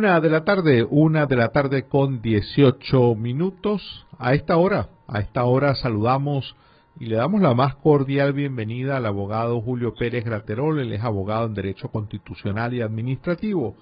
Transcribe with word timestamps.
Una 0.00 0.18
de 0.18 0.30
la 0.30 0.44
tarde, 0.44 0.86
una 0.88 1.26
de 1.26 1.36
la 1.36 1.48
tarde 1.48 1.86
con 1.86 2.22
18 2.22 3.14
minutos. 3.16 4.06
A 4.18 4.32
esta 4.32 4.56
hora, 4.56 4.88
a 5.06 5.20
esta 5.20 5.44
hora 5.44 5.74
saludamos 5.74 6.56
y 6.98 7.04
le 7.04 7.16
damos 7.16 7.42
la 7.42 7.52
más 7.52 7.74
cordial 7.74 8.32
bienvenida 8.32 8.96
al 8.96 9.04
abogado 9.04 9.60
Julio 9.60 9.92
Pérez 9.94 10.24
Graterol, 10.24 10.80
él 10.80 10.94
es 10.94 11.04
abogado 11.04 11.44
en 11.44 11.52
Derecho 11.52 11.88
Constitucional 11.88 12.72
y 12.72 12.80
Administrativo. 12.80 13.74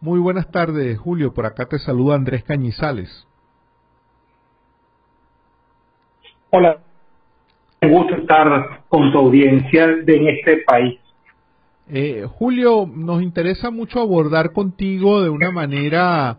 Muy 0.00 0.20
buenas 0.20 0.48
tardes, 0.52 0.96
Julio, 0.96 1.34
por 1.34 1.44
acá 1.44 1.66
te 1.66 1.80
saluda 1.80 2.14
Andrés 2.14 2.44
Cañizales. 2.44 3.26
Hola, 6.50 6.78
me 7.80 7.90
gusta 7.90 8.14
estar 8.14 8.84
con 8.88 9.10
tu 9.10 9.18
audiencia 9.18 9.86
en 9.86 10.28
este 10.28 10.58
país. 10.58 11.00
Eh, 11.86 12.26
Julio, 12.38 12.86
nos 12.86 13.22
interesa 13.22 13.70
mucho 13.70 14.00
abordar 14.00 14.52
contigo 14.52 15.20
de 15.22 15.28
una 15.28 15.50
manera, 15.50 16.38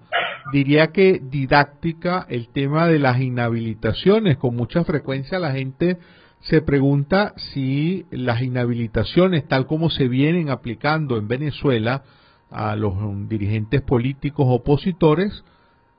diría 0.51 0.88
que 0.88 1.22
didáctica, 1.23 2.25
el 2.29 2.50
tema 2.50 2.88
de 2.88 2.97
las 2.97 3.22
inhabilitaciones. 3.22 4.38
Con 4.38 4.55
mucha 4.55 4.84
frecuencia 4.84 5.38
la 5.38 5.51
gente 5.51 5.97
se 6.39 6.61
pregunta 6.61 7.34
si 7.38 8.05
las 8.09 8.41
inhabilitaciones, 8.41 9.47
tal 9.47 9.67
como 9.67 9.91
se 9.91 10.07
vienen 10.07 10.50
aplicando 10.50 11.17
en 11.17 11.28
Venezuela 11.28 12.03
a 12.50 12.75
los 12.75 12.95
dirigentes 13.29 13.81
políticos 13.81 14.47
opositores, 14.50 15.44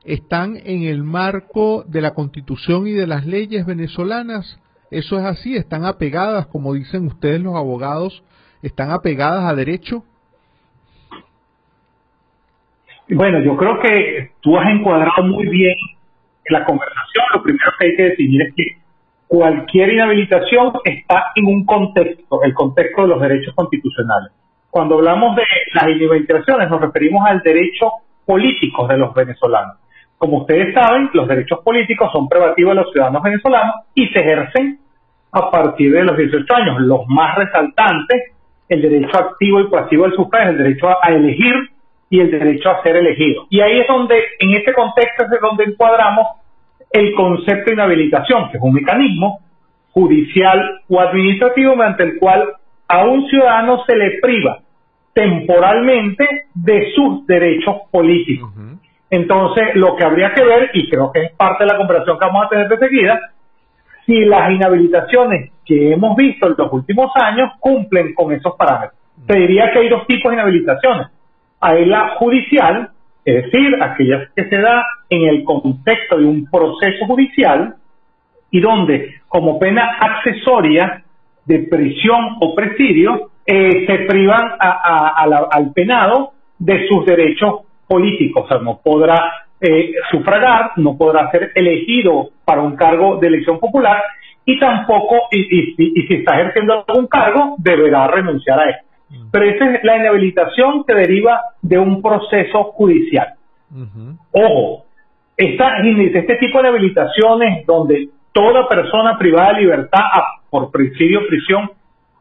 están 0.04 0.56
en 0.64 0.82
el 0.82 1.04
marco 1.04 1.84
de 1.86 2.00
la 2.00 2.14
constitución 2.14 2.88
y 2.88 2.92
de 2.92 3.06
las 3.06 3.26
leyes 3.26 3.64
venezolanas. 3.64 4.58
Eso 4.90 5.18
es 5.18 5.24
así, 5.24 5.56
están 5.56 5.84
apegadas, 5.84 6.46
como 6.48 6.74
dicen 6.74 7.06
ustedes 7.06 7.40
los 7.40 7.54
abogados, 7.54 8.24
están 8.62 8.90
apegadas 8.90 9.44
a 9.44 9.54
derecho? 9.54 10.02
Bueno, 13.08 13.40
yo 13.40 13.56
creo 13.56 13.78
que 13.80 14.32
tú 14.40 14.58
has 14.58 14.68
encuadrado 14.68 15.22
muy 15.22 15.46
bien 15.48 15.76
la 16.48 16.64
conversación. 16.64 17.24
Lo 17.34 17.42
primero 17.42 17.72
que 17.78 17.86
hay 17.86 17.96
que 17.96 18.02
definir 18.02 18.42
es 18.42 18.54
que 18.54 18.64
cualquier 19.28 19.92
inhabilitación 19.92 20.72
está 20.84 21.26
en 21.36 21.46
un 21.46 21.64
contexto, 21.64 22.42
el 22.42 22.54
contexto 22.54 23.02
de 23.02 23.08
los 23.08 23.20
derechos 23.20 23.54
constitucionales. 23.54 24.32
Cuando 24.70 24.96
hablamos 24.96 25.36
de 25.36 25.42
las 25.74 25.88
inhabilitaciones 25.88 26.68
nos 26.68 26.80
referimos 26.80 27.24
al 27.26 27.40
derecho 27.42 27.90
político 28.24 28.86
de 28.88 28.98
los 28.98 29.14
venezolanos. 29.14 29.76
Como 30.18 30.38
ustedes 30.38 30.74
saben, 30.74 31.10
los 31.12 31.28
derechos 31.28 31.60
políticos 31.60 32.10
son 32.12 32.28
privativos 32.28 32.74
de 32.74 32.82
los 32.82 32.92
ciudadanos 32.92 33.22
venezolanos 33.22 33.74
y 33.94 34.08
se 34.08 34.20
ejercen 34.20 34.80
a 35.32 35.50
partir 35.50 35.92
de 35.92 36.04
los 36.04 36.16
18 36.16 36.54
años. 36.54 36.80
Los 36.80 37.06
más 37.06 37.36
resaltantes 37.36 38.35
el 38.68 38.82
derecho 38.82 39.16
activo 39.18 39.60
y 39.60 39.68
pasivo 39.68 40.04
del 40.04 40.14
sufragio, 40.14 40.50
el 40.50 40.58
derecho 40.58 40.88
a, 40.88 41.08
elegir 41.08 41.54
y 42.10 42.20
el 42.20 42.30
derecho 42.30 42.70
a 42.70 42.82
ser 42.82 42.96
elegido. 42.96 43.46
Y 43.50 43.60
ahí 43.60 43.80
es 43.80 43.86
donde, 43.86 44.16
en 44.40 44.50
este 44.54 44.72
contexto 44.72 45.24
es 45.24 45.40
donde 45.40 45.64
encuadramos 45.64 46.26
el 46.90 47.14
concepto 47.14 47.66
de 47.66 47.74
inhabilitación, 47.74 48.50
que 48.50 48.58
es 48.58 48.62
un 48.62 48.74
mecanismo 48.74 49.40
judicial 49.92 50.80
o 50.88 51.00
administrativo 51.00 51.74
mediante 51.74 52.04
el 52.04 52.18
cual 52.18 52.44
a 52.88 53.04
un 53.04 53.26
ciudadano 53.28 53.84
se 53.84 53.96
le 53.96 54.18
priva 54.20 54.60
temporalmente 55.12 56.46
de 56.54 56.92
sus 56.94 57.26
derechos 57.26 57.76
políticos. 57.90 58.50
Entonces, 59.08 59.74
lo 59.74 59.96
que 59.96 60.04
habría 60.04 60.34
que 60.34 60.44
ver, 60.44 60.70
y 60.74 60.90
creo 60.90 61.10
que 61.12 61.22
es 61.22 61.32
parte 61.32 61.64
de 61.64 61.72
la 61.72 61.78
conversación 61.78 62.18
que 62.18 62.26
vamos 62.26 62.44
a 62.44 62.48
tener 62.48 62.68
de 62.68 62.78
seguida, 62.78 63.18
si 64.04 64.24
las 64.26 64.50
inhabilitaciones 64.50 65.52
que 65.66 65.92
hemos 65.92 66.16
visto 66.16 66.46
en 66.46 66.54
los 66.56 66.72
últimos 66.72 67.10
años 67.16 67.50
cumplen 67.58 68.14
con 68.14 68.32
esos 68.32 68.54
parámetros. 68.56 68.98
Te 69.26 69.38
diría 69.38 69.72
que 69.72 69.80
hay 69.80 69.88
dos 69.88 70.06
tipos 70.06 70.30
de 70.30 70.36
inhabilitaciones. 70.36 71.08
Hay 71.60 71.84
la 71.86 72.10
judicial, 72.18 72.90
es 73.24 73.44
decir, 73.44 73.76
aquellas 73.82 74.30
que 74.34 74.48
se 74.48 74.58
da 74.58 74.84
en 75.10 75.28
el 75.28 75.44
contexto 75.44 76.18
de 76.18 76.26
un 76.26 76.48
proceso 76.48 77.06
judicial 77.06 77.74
y 78.50 78.60
donde 78.60 79.16
como 79.28 79.58
pena 79.58 79.96
accesoria 80.00 81.02
de 81.44 81.58
prisión 81.60 82.36
o 82.40 82.54
presidio 82.54 83.30
eh, 83.44 83.86
se 83.86 83.98
privan 84.06 84.52
al 84.58 85.72
penado 85.72 86.32
de 86.58 86.86
sus 86.88 87.04
derechos 87.04 87.62
políticos. 87.88 88.44
O 88.44 88.48
sea, 88.48 88.58
no 88.58 88.80
podrá 88.82 89.32
eh, 89.60 89.92
sufragar, 90.10 90.72
no 90.76 90.96
podrá 90.96 91.30
ser 91.30 91.50
elegido 91.54 92.30
para 92.44 92.62
un 92.62 92.76
cargo 92.76 93.16
de 93.16 93.28
elección 93.28 93.58
popular 93.58 94.02
y 94.48 94.58
tampoco, 94.60 95.16
y, 95.32 95.74
si 95.76 96.14
está 96.14 96.40
ejerciendo 96.40 96.84
algún 96.86 97.08
cargo, 97.08 97.56
deberá 97.58 98.06
renunciar 98.06 98.60
a 98.60 98.64
él. 98.70 98.76
Mm. 99.10 99.30
Pero 99.32 99.44
esa 99.44 99.74
es 99.74 99.84
la 99.84 99.96
inhabilitación 99.96 100.84
que 100.84 100.94
deriva 100.94 101.40
de 101.60 101.78
un 101.78 102.00
proceso 102.00 102.64
judicial. 102.64 103.34
Ojo, 104.30 104.84
esta, 105.36 105.78
este 105.78 106.36
tipo 106.36 106.58
de 106.58 106.68
inhabilitaciones 106.68 107.66
donde 107.66 108.08
toda 108.32 108.68
persona 108.68 109.18
privada 109.18 109.54
de 109.54 109.62
libertad 109.62 110.00
por 110.48 110.70
presidio 110.70 111.20
o 111.20 111.26
prisión 111.26 111.70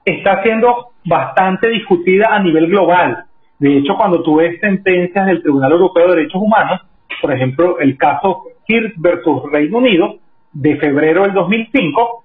está 0.03 0.41
siendo 0.41 0.93
bastante 1.05 1.67
discutida 1.67 2.29
a 2.31 2.39
nivel 2.39 2.67
global. 2.67 3.25
De 3.59 3.77
hecho, 3.77 3.95
cuando 3.95 4.23
tú 4.23 4.37
ves 4.37 4.59
sentencias 4.59 5.27
del 5.27 5.43
Tribunal 5.43 5.73
Europeo 5.73 6.07
de 6.07 6.15
Derechos 6.15 6.41
Humanos, 6.41 6.81
por 7.21 7.31
ejemplo, 7.31 7.79
el 7.79 7.95
caso 7.97 8.43
Kirk 8.65 8.93
versus 8.97 9.43
Reino 9.51 9.77
Unido, 9.77 10.15
de 10.55 10.77
febrero 10.77 11.23
del 11.23 11.33
2005, 11.33 12.23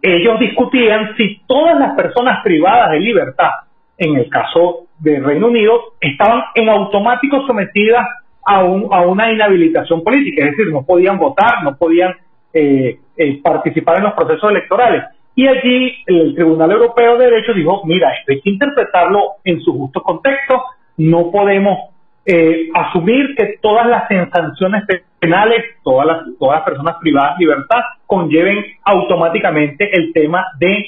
ellos 0.00 0.38
discutían 0.38 1.16
si 1.16 1.40
todas 1.46 1.78
las 1.78 1.94
personas 1.96 2.42
privadas 2.44 2.92
de 2.92 3.00
libertad, 3.00 3.50
en 3.98 4.16
el 4.16 4.28
caso 4.28 4.86
del 4.98 5.24
Reino 5.24 5.48
Unido, 5.48 5.94
estaban 6.00 6.42
en 6.54 6.68
automático 6.68 7.44
sometidas 7.46 8.06
a, 8.46 8.60
a 8.60 9.06
una 9.06 9.32
inhabilitación 9.32 10.02
política, 10.02 10.44
es 10.44 10.50
decir, 10.52 10.72
no 10.72 10.84
podían 10.84 11.18
votar, 11.18 11.64
no 11.64 11.76
podían 11.76 12.14
eh, 12.52 12.98
eh, 13.16 13.40
participar 13.42 13.98
en 13.98 14.04
los 14.04 14.12
procesos 14.14 14.50
electorales. 14.50 15.04
Y 15.34 15.48
allí 15.48 15.92
el 16.06 16.34
Tribunal 16.36 16.70
Europeo 16.70 17.18
de 17.18 17.24
Derechos 17.24 17.56
dijo, 17.56 17.82
mira, 17.84 18.12
hay 18.28 18.40
que 18.40 18.50
interpretarlo 18.50 19.20
en 19.42 19.60
su 19.60 19.72
justo 19.72 20.02
contexto, 20.02 20.62
no 20.98 21.32
podemos 21.32 21.93
eh, 22.26 22.68
asumir 22.74 23.34
que 23.36 23.58
todas 23.60 23.86
las 23.86 24.08
sanciones 24.08 24.84
penales, 25.18 25.64
todas 25.82 26.06
las, 26.06 26.18
todas 26.38 26.58
las 26.58 26.64
personas 26.64 26.96
privadas 27.00 27.36
de 27.38 27.44
libertad, 27.44 27.80
conlleven 28.06 28.64
automáticamente 28.84 29.94
el 29.94 30.12
tema 30.12 30.46
de 30.58 30.86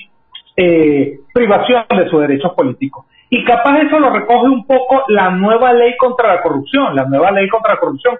eh, 0.57 1.19
privación 1.33 1.85
de 1.91 2.09
sus 2.09 2.21
derechos 2.21 2.53
políticos. 2.55 3.05
Y 3.29 3.45
capaz 3.45 3.81
eso 3.83 3.99
lo 3.99 4.11
recoge 4.11 4.47
un 4.47 4.67
poco 4.67 5.03
la 5.09 5.31
nueva 5.31 5.73
ley 5.73 5.97
contra 5.99 6.35
la 6.35 6.43
corrupción. 6.43 6.95
La 6.95 7.05
nueva 7.05 7.33
ley 7.33 7.49
contra 7.49 7.75
la 7.75 7.81
corrupción, 7.81 8.17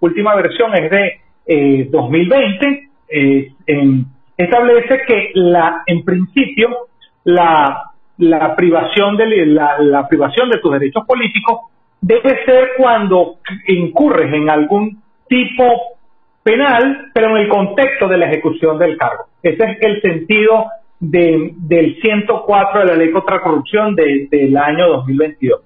última 0.00 0.34
versión 0.36 0.74
es 0.74 0.90
de 0.90 1.20
eh, 1.46 1.88
2020, 1.90 2.88
eh, 3.08 3.52
establece 4.36 5.02
que 5.06 5.30
la, 5.34 5.82
en 5.86 6.04
principio 6.04 6.70
la, 7.24 7.92
la 8.18 8.54
privación 8.54 9.16
de 9.16 9.46
la, 9.46 9.78
la 9.78 10.08
privación 10.08 10.48
de 10.48 10.58
tus 10.58 10.72
derechos 10.72 11.04
políticos 11.06 11.72
debe 12.06 12.44
ser 12.44 12.70
cuando 12.78 13.38
incurres 13.66 14.32
en 14.32 14.48
algún 14.48 15.02
tipo 15.28 15.64
penal, 16.44 17.10
pero 17.12 17.30
en 17.30 17.38
el 17.38 17.48
contexto 17.48 18.06
de 18.06 18.16
la 18.16 18.26
ejecución 18.26 18.78
del 18.78 18.96
cargo. 18.96 19.24
Ese 19.42 19.64
es 19.64 19.78
el 19.80 20.00
sentido 20.02 20.66
de, 21.00 21.50
del 21.56 22.00
104 22.00 22.80
de 22.80 22.86
la 22.86 22.94
Ley 22.94 23.10
contra 23.10 23.42
Corrupción 23.42 23.96
del 23.96 24.56
año 24.56 24.86
2022. 24.88 25.60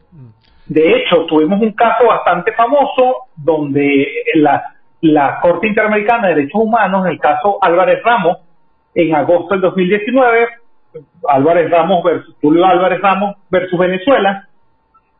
De 0.66 0.96
hecho, 0.96 1.26
tuvimos 1.26 1.60
un 1.60 1.72
caso 1.72 2.06
bastante 2.06 2.52
famoso 2.52 3.24
donde 3.36 4.08
la, 4.36 4.62
la 5.02 5.40
Corte 5.42 5.66
Interamericana 5.66 6.28
de 6.28 6.36
Derechos 6.36 6.62
Humanos, 6.62 7.04
en 7.04 7.12
el 7.12 7.18
caso 7.18 7.58
Álvarez 7.60 8.02
Ramos, 8.02 8.38
en 8.94 9.14
agosto 9.14 9.50
del 9.50 9.60
2019, 9.60 10.48
Álvarez 11.28 11.70
Ramos 11.70 12.02
versus 12.02 12.34
Tulio 12.40 12.64
Álvarez 12.64 13.00
Ramos 13.02 13.36
versus 13.50 13.78
Venezuela, 13.78 14.48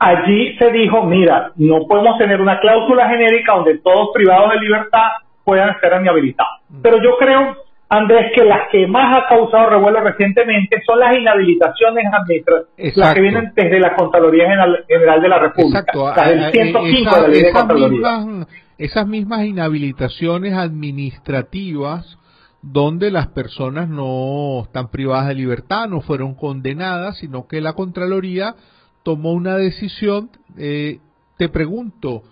allí 0.00 0.56
se 0.56 0.73
dijo, 0.73 1.05
mira, 1.05 1.52
no 1.56 1.87
podemos 1.87 2.19
tener 2.19 2.41
una 2.41 2.58
cláusula 2.58 3.08
genérica 3.08 3.55
donde 3.55 3.79
todos 3.79 4.08
privados 4.14 4.50
de 4.52 4.61
libertad 4.61 5.08
puedan 5.44 5.79
ser 5.81 6.00
inhabilitados. 6.00 6.61
Mm. 6.70 6.81
Pero 6.82 6.97
yo 7.02 7.17
creo, 7.19 7.56
Andrés, 7.91 8.32
que 8.35 8.44
las 8.44 8.69
que 8.73 8.87
más 8.87 9.17
ha 9.17 9.29
causado 9.29 9.69
revuelo 9.69 10.00
recientemente 10.00 10.81
son 10.87 11.00
las 11.00 11.17
inhabilitaciones 11.17 12.05
administrativas, 12.12 12.97
las 12.97 13.14
que 13.14 13.20
vienen 13.20 13.52
desde 13.55 13.79
la 13.79 13.94
Contraloría 13.94 14.49
General, 14.49 15.20
de 15.20 15.29
la 15.29 15.38
República, 15.38 15.81
Exacto. 15.81 16.23
el 16.23 16.50
105 16.50 17.14
de 17.14 17.20
la 17.20 17.29
Ley 17.29 17.43
de 17.43 17.52
Contraloría. 17.52 18.47
esas 18.79 19.06
mismas 19.06 19.44
inhabilitaciones 19.44 20.55
administrativas 20.55 22.17
donde 22.62 23.11
las 23.11 23.29
personas 23.29 23.88
no 23.88 24.62
están 24.64 24.91
privadas 24.91 25.29
de 25.29 25.35
libertad, 25.35 25.88
no 25.88 26.00
fueron 26.00 26.35
condenadas, 26.35 27.19
sino 27.19 27.47
que 27.47 27.61
la 27.61 27.73
Contraloría 27.73 28.55
tomó 29.02 29.32
una 29.32 29.56
decisión, 29.56 30.31
eh, 30.56 30.99
te 31.37 31.49
pregunto, 31.49 32.23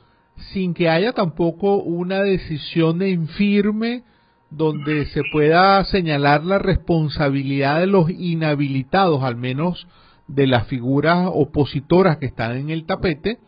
sin 0.52 0.74
que 0.74 0.88
haya 0.88 1.12
tampoco 1.12 1.76
una 1.76 2.22
decisión 2.22 3.02
en 3.02 3.28
firme 3.28 4.02
donde 4.50 5.06
se 5.06 5.22
pueda 5.30 5.84
señalar 5.84 6.44
la 6.44 6.58
responsabilidad 6.58 7.80
de 7.80 7.86
los 7.86 8.10
inhabilitados, 8.10 9.22
al 9.22 9.36
menos 9.36 9.86
de 10.26 10.46
las 10.46 10.66
figuras 10.66 11.28
opositoras 11.32 12.18
que 12.18 12.26
están 12.26 12.56
en 12.56 12.70
el 12.70 12.84
tapete, 12.84 13.38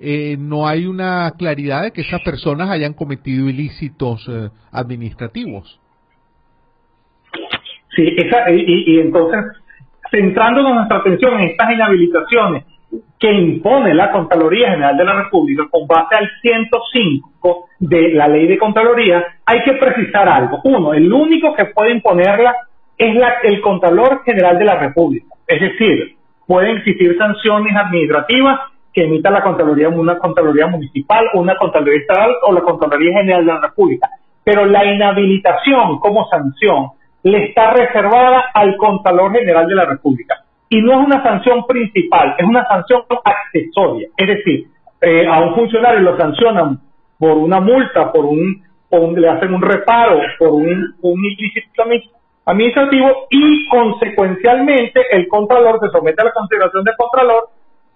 eh, 0.00 0.36
no 0.38 0.66
hay 0.66 0.86
una 0.86 1.32
claridad 1.38 1.82
de 1.82 1.92
que 1.92 2.02
esas 2.02 2.20
personas 2.22 2.68
hayan 2.70 2.94
cometido 2.94 3.48
ilícitos 3.48 4.26
eh, 4.28 4.50
administrativos. 4.72 5.80
Sí, 7.96 8.16
y 8.66 8.98
entonces 8.98 9.44
centrándonos 10.14 10.74
nuestra 10.74 10.98
atención 10.98 11.40
en 11.40 11.48
estas 11.48 11.70
inhabilitaciones 11.72 12.64
que 13.18 13.32
impone 13.32 13.94
la 13.94 14.12
Contraloría 14.12 14.70
General 14.70 14.96
de 14.96 15.04
la 15.04 15.22
República 15.24 15.64
con 15.70 15.86
base 15.86 16.14
al 16.14 16.30
105 16.40 17.66
de 17.80 18.10
la 18.10 18.28
ley 18.28 18.46
de 18.46 18.58
Contraloría, 18.58 19.24
hay 19.44 19.62
que 19.62 19.72
precisar 19.72 20.28
algo. 20.28 20.60
Uno, 20.64 20.94
el 20.94 21.12
único 21.12 21.54
que 21.54 21.66
puede 21.66 21.92
imponerla 21.92 22.54
es 22.96 23.14
la, 23.14 23.34
el 23.42 23.60
Contralor 23.60 24.22
General 24.24 24.58
de 24.58 24.64
la 24.64 24.76
República. 24.76 25.26
Es 25.46 25.60
decir, 25.60 26.16
pueden 26.46 26.76
existir 26.76 27.16
sanciones 27.18 27.74
administrativas 27.76 28.60
que 28.92 29.04
emita 29.04 29.30
la 29.30 29.42
Contraloría, 29.42 29.88
una 29.88 30.18
Contraloría 30.18 30.68
Municipal, 30.68 31.26
una 31.34 31.56
Contraloría 31.56 32.00
Estatal 32.00 32.30
o 32.46 32.52
la 32.52 32.60
Contraloría 32.60 33.18
General 33.18 33.44
de 33.44 33.52
la 33.52 33.60
República. 33.60 34.08
Pero 34.44 34.66
la 34.66 34.84
inhabilitación 34.84 35.98
como 35.98 36.28
sanción 36.28 36.90
le 37.24 37.46
está 37.46 37.70
reservada 37.72 38.44
al 38.52 38.76
Contralor 38.76 39.32
General 39.32 39.66
de 39.66 39.74
la 39.74 39.86
República. 39.86 40.44
Y 40.68 40.80
no 40.82 40.92
es 40.92 41.06
una 41.06 41.22
sanción 41.22 41.66
principal, 41.66 42.34
es 42.38 42.46
una 42.46 42.66
sanción 42.68 43.02
accesoria. 43.24 44.08
Es 44.16 44.28
decir, 44.28 44.66
eh, 45.00 45.26
a 45.26 45.40
un 45.40 45.54
funcionario 45.54 46.00
lo 46.00 46.16
sancionan 46.18 46.80
por 47.18 47.38
una 47.38 47.60
multa, 47.60 48.12
por 48.12 48.26
un, 48.26 48.62
le 49.16 49.28
hacen 49.28 49.54
un 49.54 49.62
reparo, 49.62 50.20
por 50.38 50.50
un, 50.50 50.94
un 51.00 51.24
ilícito 51.24 51.82
administrativo 52.44 53.26
y 53.30 53.68
consecuencialmente 53.68 55.00
el 55.12 55.26
Contralor 55.28 55.80
se 55.80 55.90
somete 55.90 56.20
a 56.20 56.26
la 56.26 56.32
consideración 56.32 56.84
del 56.84 56.94
Contralor 56.96 57.48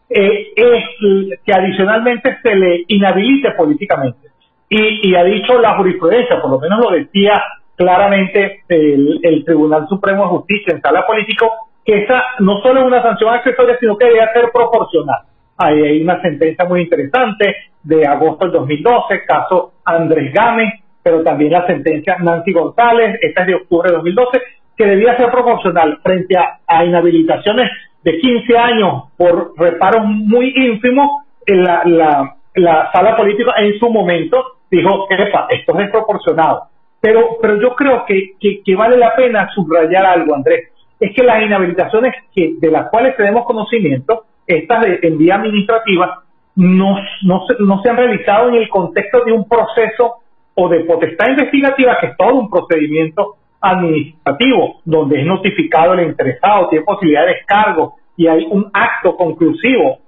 eh, 0.09 0.53
es 0.57 1.39
que 1.45 1.53
adicionalmente 1.53 2.39
se 2.43 2.55
le 2.55 2.85
inhabilite 2.89 3.51
políticamente. 3.51 4.29
Y, 4.71 5.11
y 5.11 5.15
ha 5.15 5.25
dicho 5.25 5.59
la 5.61 5.77
jurisprudencia, 5.77 6.41
por 6.41 6.51
lo 6.51 6.59
menos 6.61 6.79
lo 6.79 6.91
decía 6.93 7.43
claramente 7.79 8.65
el, 8.69 9.45
Tribunal 9.47 9.89
Supremo 9.89 10.25
de 10.25 10.29
Justicia 10.31 10.75
en 10.75 10.83
sala 10.83 11.07
político 11.07 11.47
que 11.85 12.03
esa 12.03 12.23
no 12.41 12.61
solo 12.61 12.81
es 12.81 12.87
una 12.87 13.03
sanción 13.03 13.33
accesoria, 13.33 13.79
sino 13.81 13.97
que 13.97 14.07
debe 14.07 14.21
ser 14.35 14.51
proporcional. 14.53 15.21
hay 15.57 16.03
una 16.03 16.21
sentencia 16.21 16.65
muy 16.67 16.83
interesante 16.83 17.55
de 17.83 18.05
agosto 18.05 18.45
del 18.45 18.53
2012, 18.53 19.25
caso 19.25 19.73
Andrés 19.85 20.33
Gámez, 20.35 20.69
pero 21.03 21.23
también 21.23 21.53
la 21.53 21.67
sentencia 21.67 22.17
Nancy 22.19 22.53
González, 22.53 23.19
esta 23.23 23.43
es 23.43 23.47
de 23.47 23.55
octubre 23.55 23.89
de 23.89 23.97
2012, 23.97 24.43
que 24.77 24.85
debía 24.85 25.17
ser 25.17 25.31
proporcional 25.31 25.99
frente 26.03 26.37
a, 26.37 26.85
inhabilitaciones 26.85 27.71
de 28.03 28.19
15 28.19 28.59
años 28.59 29.05
por 29.17 29.55
reparos 29.57 30.05
muy 30.05 30.53
ínfimos. 30.55 31.09
En 31.47 31.63
la, 31.63 31.83
la, 31.87 32.37
la 32.55 32.91
sala 32.93 33.17
política 33.17 33.55
en 33.57 33.79
su 33.79 33.89
momento 33.89 34.59
dijo, 34.71 35.07
epa, 35.11 35.47
esto 35.49 35.73
es 35.73 35.79
desproporcionado 35.79 36.69
pero, 37.01 37.39
pero 37.41 37.61
yo 37.61 37.75
creo 37.75 38.05
que, 38.07 38.33
que, 38.41 38.75
vale 38.75 38.97
la 38.97 39.15
pena 39.15 39.49
subrayar 39.55 40.05
algo, 40.05 40.35
Andrés. 40.35 40.69
Es 40.99 41.15
que 41.15 41.23
las 41.23 41.43
inhabilitaciones 41.43 42.15
que, 42.35 42.55
de 42.59 42.71
las 42.71 42.91
cuales 42.91 43.17
tenemos 43.17 43.45
conocimiento, 43.45 44.25
estas 44.47 44.81
de, 44.81 44.99
en 45.03 45.19
vía 45.19 45.37
administrativa, 45.37 46.23
no, 46.57 46.97
no, 47.23 47.47
se, 47.47 47.55
no 47.61 47.81
se 47.83 47.91
han 47.91 47.97
realizado 47.97 48.49
en 48.49 48.57
el 48.57 48.69
contexto 48.69 49.25
de 49.25 49.33
un 49.33 49.49
proceso 49.49 50.17
o 50.55 50.69
de 50.69 50.81
potestad 50.81 51.29
investigativa, 51.29 51.99
que 52.01 52.09
es 52.09 52.17
todo 52.17 52.35
un 52.35 52.51
procedimiento 52.51 53.37
administrativo, 53.61 54.81
donde 54.85 55.21
es 55.21 55.27
notificado 55.27 55.95
el 55.95 56.09
interesado, 56.09 56.69
tiene 56.69 56.85
posibilidad 56.85 57.27
de 57.27 57.35
descargo 57.35 57.95
y 58.17 58.27
hay 58.27 58.45
un 58.51 58.69
acto 58.73 59.17
conclusivo 59.17 59.99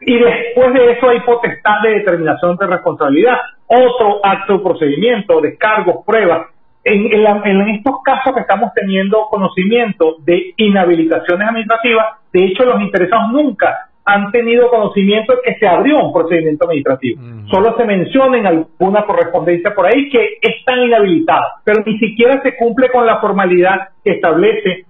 y 0.00 0.18
después 0.18 0.74
de 0.74 0.92
eso 0.92 1.08
hay 1.08 1.20
potestad 1.20 1.82
de 1.82 1.90
determinación 1.90 2.56
de 2.56 2.66
responsabilidad, 2.66 3.38
otro 3.66 4.20
acto 4.24 4.58
de 4.58 4.64
procedimiento, 4.64 5.40
descargos, 5.40 6.04
pruebas. 6.04 6.48
En, 6.84 7.12
en, 7.12 7.68
estos 7.68 7.96
casos 8.04 8.32
que 8.34 8.42
estamos 8.42 8.70
teniendo 8.72 9.26
conocimiento 9.28 10.16
de 10.20 10.52
inhabilitaciones 10.56 11.48
administrativas, 11.48 12.06
de 12.32 12.44
hecho 12.44 12.64
los 12.64 12.80
interesados 12.80 13.32
nunca 13.32 13.88
han 14.04 14.30
tenido 14.30 14.70
conocimiento 14.70 15.32
de 15.34 15.38
que 15.44 15.58
se 15.58 15.66
abrió 15.66 15.98
un 15.98 16.12
procedimiento 16.12 16.64
administrativo. 16.64 17.20
Solo 17.50 17.76
se 17.76 17.84
menciona 17.84 18.38
en 18.38 18.46
alguna 18.46 19.04
correspondencia 19.04 19.74
por 19.74 19.86
ahí 19.86 20.08
que 20.10 20.38
están 20.40 20.80
inhabilitados, 20.82 21.54
pero 21.64 21.82
ni 21.84 21.98
siquiera 21.98 22.40
se 22.42 22.54
cumple 22.54 22.88
con 22.90 23.04
la 23.04 23.18
formalidad 23.18 23.88
que 24.04 24.12
establece 24.12 24.86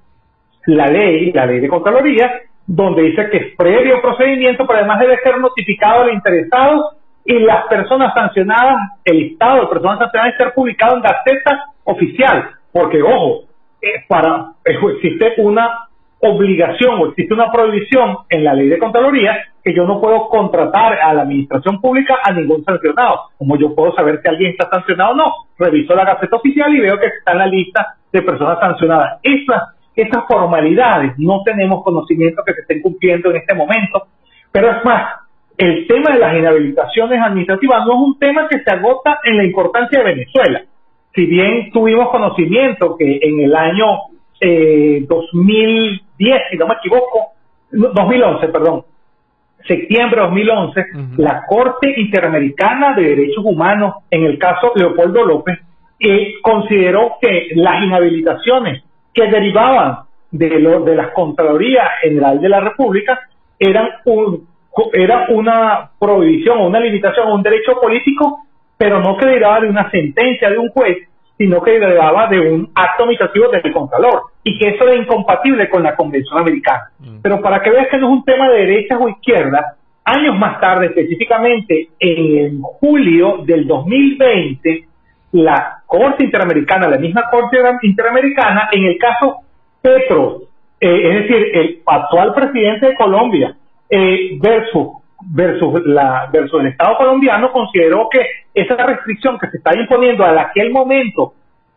la 0.66 0.88
ley, 0.88 1.32
la 1.32 1.46
ley 1.46 1.60
de 1.60 1.68
Contraloría, 1.68 2.30
donde 2.66 3.02
dice 3.02 3.30
que 3.30 3.36
es 3.36 3.56
previo 3.56 4.00
procedimiento, 4.02 4.66
pero 4.66 4.80
además 4.80 5.00
debe 5.00 5.18
ser 5.22 5.38
notificado 5.38 6.02
al 6.02 6.12
interesado 6.12 6.96
y 7.24 7.38
las 7.40 7.66
personas 7.66 8.14
sancionadas, 8.14 8.76
el 9.04 9.18
listado 9.18 9.62
de 9.62 9.66
personas 9.66 9.98
sancionadas 9.98 10.34
debe 10.34 10.44
ser 10.44 10.54
publicado 10.54 10.96
en 10.96 11.02
Gaceta 11.02 11.64
Oficial, 11.84 12.50
porque 12.72 13.02
ojo, 13.02 13.44
eh, 13.82 14.04
para 14.08 14.52
existe 14.64 15.34
una 15.38 15.86
obligación 16.20 17.00
o 17.00 17.06
existe 17.08 17.34
una 17.34 17.50
prohibición 17.50 18.18
en 18.28 18.44
la 18.44 18.54
ley 18.54 18.68
de 18.68 18.78
Contraloría 18.78 19.36
que 19.62 19.74
yo 19.74 19.84
no 19.84 20.00
puedo 20.00 20.28
contratar 20.28 20.98
a 21.00 21.12
la 21.12 21.22
administración 21.22 21.80
pública 21.80 22.18
a 22.22 22.32
ningún 22.32 22.64
sancionado. 22.64 23.22
Como 23.36 23.58
yo 23.58 23.74
puedo 23.74 23.92
saber 23.94 24.20
si 24.22 24.28
alguien 24.28 24.52
está 24.52 24.68
sancionado 24.70 25.12
o 25.12 25.16
no, 25.16 25.32
reviso 25.58 25.94
la 25.94 26.04
Gaceta 26.04 26.36
Oficial 26.36 26.74
y 26.74 26.80
veo 26.80 26.98
que 26.98 27.06
está 27.06 27.32
en 27.32 27.38
la 27.38 27.46
lista 27.46 27.96
de 28.12 28.22
personas 28.22 28.58
sancionadas. 28.60 29.20
Esas, 29.22 29.75
esas 29.96 30.24
formalidades. 30.28 31.12
No 31.18 31.42
tenemos 31.42 31.82
conocimiento 31.82 32.42
que 32.44 32.52
se 32.52 32.60
estén 32.60 32.82
cumpliendo 32.82 33.30
en 33.30 33.36
este 33.38 33.54
momento, 33.54 34.06
pero 34.52 34.70
es 34.70 34.84
más, 34.84 35.20
el 35.56 35.86
tema 35.86 36.12
de 36.12 36.18
las 36.18 36.36
inhabilitaciones 36.36 37.20
administrativas 37.20 37.86
no 37.86 37.94
es 37.94 38.00
un 38.00 38.18
tema 38.18 38.46
que 38.48 38.60
se 38.60 38.70
agota 38.70 39.18
en 39.24 39.38
la 39.38 39.44
importancia 39.44 39.98
de 39.98 40.04
Venezuela. 40.04 40.62
Si 41.14 41.24
bien 41.24 41.70
tuvimos 41.72 42.10
conocimiento 42.10 42.94
que 42.96 43.18
en 43.22 43.40
el 43.40 43.54
año 43.56 43.86
eh, 44.38 45.06
2010, 45.08 46.42
si 46.50 46.56
no 46.58 46.66
me 46.66 46.74
equivoco, 46.74 47.32
2011, 47.70 48.48
perdón, 48.48 48.84
septiembre 49.66 50.20
de 50.20 50.26
2011, 50.26 50.84
la 51.16 51.44
Corte 51.46 51.92
Interamericana 51.96 52.94
de 52.94 53.02
Derechos 53.02 53.44
Humanos, 53.44 53.94
en 54.10 54.24
el 54.24 54.38
caso 54.38 54.72
Leopoldo 54.74 55.24
López, 55.24 55.58
eh, 55.98 56.34
consideró 56.42 57.14
que 57.20 57.48
las 57.54 57.82
inhabilitaciones 57.82 58.84
que 59.16 59.26
derivaban 59.28 60.00
de, 60.30 60.60
lo, 60.60 60.84
de 60.84 60.94
la 60.94 61.12
Contraloría 61.12 61.88
General 62.02 62.38
de 62.38 62.48
la 62.48 62.60
República 62.60 63.18
eran 63.58 63.88
un, 64.04 64.46
era 64.92 65.26
una 65.30 65.90
prohibición 65.98 66.60
una 66.60 66.78
limitación 66.78 67.32
un 67.32 67.42
derecho 67.42 67.80
político, 67.80 68.42
pero 68.76 69.00
no 69.00 69.16
que 69.16 69.26
derivaba 69.26 69.60
de 69.60 69.70
una 69.70 69.90
sentencia 69.90 70.50
de 70.50 70.58
un 70.58 70.68
juez, 70.68 70.98
sino 71.38 71.62
que 71.62 71.80
derivaba 71.80 72.28
de 72.28 72.40
un 72.40 72.70
acto 72.74 73.04
administrativo 73.04 73.48
del 73.48 73.72
Contralor 73.72 74.20
y 74.44 74.58
que 74.58 74.68
eso 74.68 74.84
era 74.84 74.96
incompatible 74.96 75.70
con 75.70 75.82
la 75.82 75.96
Convención 75.96 76.38
Americana. 76.38 76.90
Mm. 76.98 77.20
Pero 77.22 77.40
para 77.40 77.62
que 77.62 77.70
veas 77.70 77.88
que 77.88 77.96
no 77.96 78.08
es 78.08 78.12
un 78.12 78.24
tema 78.24 78.50
de 78.50 78.58
derechas 78.58 78.98
o 79.00 79.08
izquierdas, 79.08 79.64
años 80.04 80.38
más 80.38 80.60
tarde, 80.60 80.86
específicamente 80.86 81.88
en 81.98 82.60
julio 82.60 83.38
del 83.44 83.66
2020, 83.66 84.84
la 85.36 85.82
Corte 85.86 86.24
Interamericana, 86.24 86.88
la 86.88 86.98
misma 86.98 87.24
Corte 87.30 87.58
Interamericana, 87.82 88.68
en 88.72 88.84
el 88.84 88.98
caso 88.98 89.36
Petro, 89.80 90.42
eh, 90.80 91.08
es 91.08 91.22
decir, 91.22 91.50
el 91.54 91.82
actual 91.86 92.34
presidente 92.34 92.86
de 92.86 92.94
Colombia, 92.96 93.56
eh, 93.88 94.38
versus 94.40 94.88
versus 95.28 95.86
la 95.86 96.28
versus 96.32 96.60
el 96.60 96.68
Estado 96.68 96.96
colombiano 96.98 97.50
consideró 97.50 98.08
que 98.10 98.20
esa 98.54 98.76
restricción 98.76 99.38
que 99.38 99.48
se 99.50 99.56
está 99.58 99.74
imponiendo 99.78 100.24
a 100.24 100.40
aquel 100.40 100.70
momento 100.70 101.32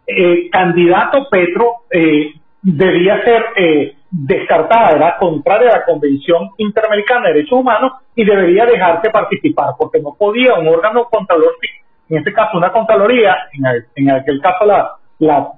eh, 0.06 0.50
candidato 0.50 1.28
Petro 1.30 1.84
eh, 1.89 2.34
debía 2.62 3.24
ser 3.24 3.46
eh, 3.56 3.96
descartada, 4.12 4.96
era 4.96 5.18
contraria 5.18 5.70
a 5.70 5.78
la 5.80 5.86
Convención 5.86 6.50
Interamericana 6.58 7.28
de 7.28 7.34
Derechos 7.34 7.60
Humanos 7.60 7.94
y 8.16 8.25
debería 8.25 8.66
dejarse 8.66 9.10
participar, 9.12 9.75
porque 9.78 10.00
no 10.00 10.16
podía 10.18 10.56
un 10.56 10.68
órgano 10.68 11.06
contralor, 11.06 11.54
en 12.10 12.18
este 12.18 12.34
caso 12.34 12.58
una 12.58 12.72
Contraloría, 12.72 13.36
en, 13.96 14.12
aquel 14.12 14.42
caso 14.42 14.66
la, 14.66 14.96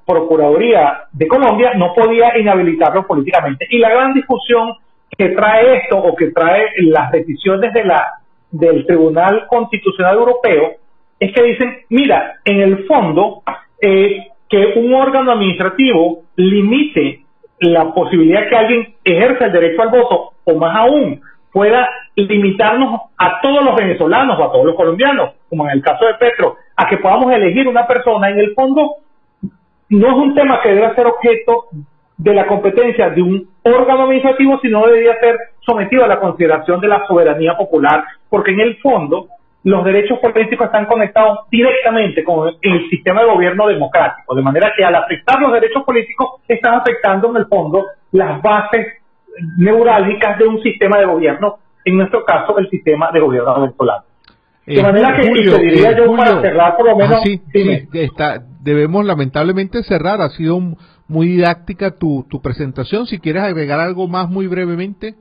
Procuraduría 0.05 1.03
de 1.12 1.27
Colombia, 1.27 1.74
no 1.75 1.93
podía 1.93 2.38
inhabilitarlo 2.38 3.05
políticamente. 3.05 3.67
Y 3.70 3.77
la 3.77 3.89
gran 3.89 4.13
discusión 4.13 4.74
que 5.15 5.29
trae 5.29 5.77
esto 5.77 5.98
o 6.00 6.15
que 6.15 6.31
trae 6.31 6.65
las 6.77 7.12
decisiones 7.12 7.72
de 7.72 7.86
la 7.86 8.08
del 8.50 8.86
Tribunal 8.86 9.46
Constitucional 9.48 10.17
Europeo 10.17 10.72
es 11.20 11.31
que 11.31 11.43
dicen, 11.43 11.77
mira, 11.89 12.39
en 12.43 12.60
el 12.60 12.86
fondo, 12.86 13.43
eh, 13.79 14.27
que 14.50 14.74
un 14.75 14.93
órgano 14.96 15.31
administrativo 15.31 16.24
limite 16.36 17.22
la 17.60 17.93
posibilidad 17.93 18.50
que 18.50 18.55
alguien 18.55 18.96
ejerza 19.03 19.46
el 19.46 19.51
derecho 19.51 19.84
al 19.84 19.89
voto, 19.89 20.31
o 20.43 20.55
más 20.55 20.75
aún, 20.75 21.22
pueda 21.51 21.89
limitarnos 22.15 23.01
a 23.17 23.41
todos 23.41 23.63
los 23.63 23.75
venezolanos 23.75 24.39
o 24.39 24.43
a 24.43 24.51
todos 24.51 24.65
los 24.65 24.75
colombianos, 24.75 25.31
como 25.50 25.65
en 25.65 25.72
el 25.72 25.81
caso 25.81 26.05
de 26.05 26.13
Petro, 26.15 26.55
a 26.75 26.88
que 26.88 26.98
podamos 26.98 27.31
elegir 27.31 27.67
una 27.67 27.86
persona, 27.86 28.29
en 28.29 28.39
el 28.39 28.53
fondo 28.53 28.96
no 29.89 30.08
es 30.08 30.13
un 30.13 30.34
tema 30.34 30.62
que 30.62 30.74
debe 30.74 30.96
ser 30.96 31.08
objeto 31.08 31.65
de 32.17 32.34
la 32.34 32.48
competencia 32.48 33.10
de 33.10 33.22
un 33.22 33.50
órgano 33.63 34.03
administrativo, 34.03 34.60
sino 34.62 34.86
debería 34.86 35.20
ser 35.20 35.38
sometido 35.65 36.05
a 36.05 36.08
la 36.08 36.20
consideración 36.20 36.79
de 36.79 36.88
la 36.88 37.05
soberanía 37.08 37.58
popular, 37.58 38.03
porque 38.29 38.51
en 38.51 38.62
el 38.62 38.77
fondo 38.77 39.27
los 39.63 39.84
derechos 39.84 40.20
políticos 40.20 40.67
están 40.67 40.86
conectados 40.86 41.39
directamente 41.50 42.24
con 42.24 42.51
el 42.62 42.89
sistema 42.89 43.22
de 43.22 43.27
gobierno 43.27 43.67
democrático, 43.67 44.34
de 44.36 44.41
manera 44.41 44.72
que 44.75 44.84
al 44.84 44.96
afectar 44.96 45.39
los 45.39 45.51
derechos 45.51 45.84
políticos 45.84 46.41
están 46.48 46.75
afectando 46.75 47.29
en 47.29 47.38
el 47.38 47.46
fondo 47.48 47.86
las 48.12 48.41
bases 48.41 49.00
neurálgicas 49.57 50.38
de 50.39 50.47
un 50.47 50.61
sistema 50.61 51.00
de 51.00 51.05
gobierno, 51.05 51.57
en 51.85 51.97
nuestro 51.97 52.23
caso 52.25 52.57
el 52.57 52.69
sistema 52.69 53.11
de 53.11 53.19
gobierno 53.19 53.61
venezolano. 53.61 54.03
De 54.65 54.79
eh, 54.79 54.83
manera 54.83 55.15
que 55.15 55.27
Julio, 55.27 55.57
diría 55.57 55.91
eh, 55.91 55.95
yo 55.97 56.15
para 56.15 56.41
cerrar 56.41 56.77
por 56.77 56.85
lo 56.85 56.95
menos... 56.95 57.17
Ah, 57.17 57.21
sí, 57.23 57.41
está, 57.93 58.41
debemos 58.61 59.05
lamentablemente 59.05 59.83
cerrar, 59.83 60.21
ha 60.21 60.29
sido 60.29 60.59
muy 61.07 61.27
didáctica 61.27 61.97
tu, 61.97 62.25
tu 62.29 62.41
presentación, 62.41 63.05
si 63.07 63.19
quieres 63.19 63.43
agregar 63.43 63.79
algo 63.79 64.07
más 64.07 64.29
muy 64.29 64.47
brevemente. 64.47 65.15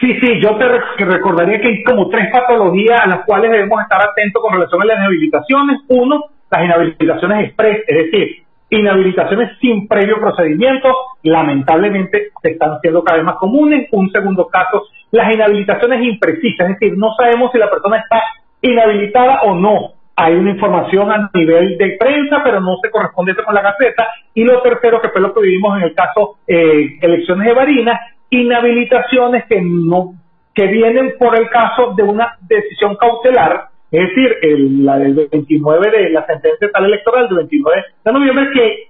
Sí, 0.00 0.12
sí, 0.20 0.40
yo 0.42 0.58
te 0.58 1.04
recordaría 1.04 1.60
que 1.60 1.68
hay 1.68 1.84
como 1.84 2.08
tres 2.08 2.30
patologías 2.32 3.00
a 3.00 3.06
las 3.06 3.24
cuales 3.24 3.50
debemos 3.50 3.80
estar 3.80 4.00
atentos 4.02 4.42
con 4.42 4.52
relación 4.52 4.82
a 4.82 4.86
las 4.86 4.98
inhabilitaciones. 4.98 5.80
Uno, 5.88 6.24
las 6.50 6.64
inhabilitaciones 6.64 7.46
express, 7.46 7.78
es 7.86 7.96
decir, 7.96 8.43
inhabilitaciones 8.74 9.58
sin 9.60 9.88
previo 9.88 10.20
procedimiento, 10.20 10.88
lamentablemente 11.22 12.30
se 12.42 12.50
están 12.50 12.72
haciendo 12.72 13.02
cada 13.02 13.18
vez 13.18 13.26
más 13.26 13.36
comunes. 13.36 13.88
Un 13.92 14.10
segundo 14.10 14.46
caso, 14.48 14.82
las 15.10 15.32
inhabilitaciones 15.32 16.02
imprecisas, 16.04 16.70
es 16.70 16.78
decir, 16.78 16.98
no 16.98 17.14
sabemos 17.14 17.50
si 17.52 17.58
la 17.58 17.70
persona 17.70 17.98
está 17.98 18.22
inhabilitada 18.62 19.42
o 19.42 19.54
no. 19.54 19.92
Hay 20.16 20.34
una 20.34 20.52
información 20.52 21.10
a 21.10 21.30
nivel 21.34 21.76
de 21.76 21.96
prensa, 21.98 22.40
pero 22.44 22.60
no 22.60 22.76
se 22.82 22.90
corresponde 22.90 23.34
con 23.34 23.54
la 23.54 23.62
gaceta. 23.62 24.06
Y 24.32 24.44
lo 24.44 24.62
tercero, 24.62 25.00
que 25.00 25.08
fue 25.08 25.20
lo 25.20 25.34
que 25.34 25.40
vivimos 25.40 25.76
en 25.76 25.84
el 25.84 25.94
caso 25.94 26.38
eh, 26.46 26.98
elecciones 27.00 27.46
de 27.48 27.54
Barinas, 27.54 28.00
inhabilitaciones 28.30 29.44
que 29.46 29.60
no 29.60 30.14
que 30.54 30.66
vienen 30.68 31.14
por 31.18 31.36
el 31.36 31.50
caso 31.50 31.94
de 31.96 32.04
una 32.04 32.38
decisión 32.42 32.96
cautelar, 32.96 33.70
es 33.94 34.08
decir, 34.08 34.38
la 34.80 34.98
del 34.98 35.28
29 35.30 35.90
de 35.90 36.10
la 36.10 36.26
sentencia 36.26 36.70
tal 36.72 36.84
electoral 36.86 37.28
del 37.28 37.38
29 37.38 37.84
de 38.04 38.12
noviembre 38.12 38.50
que 38.52 38.88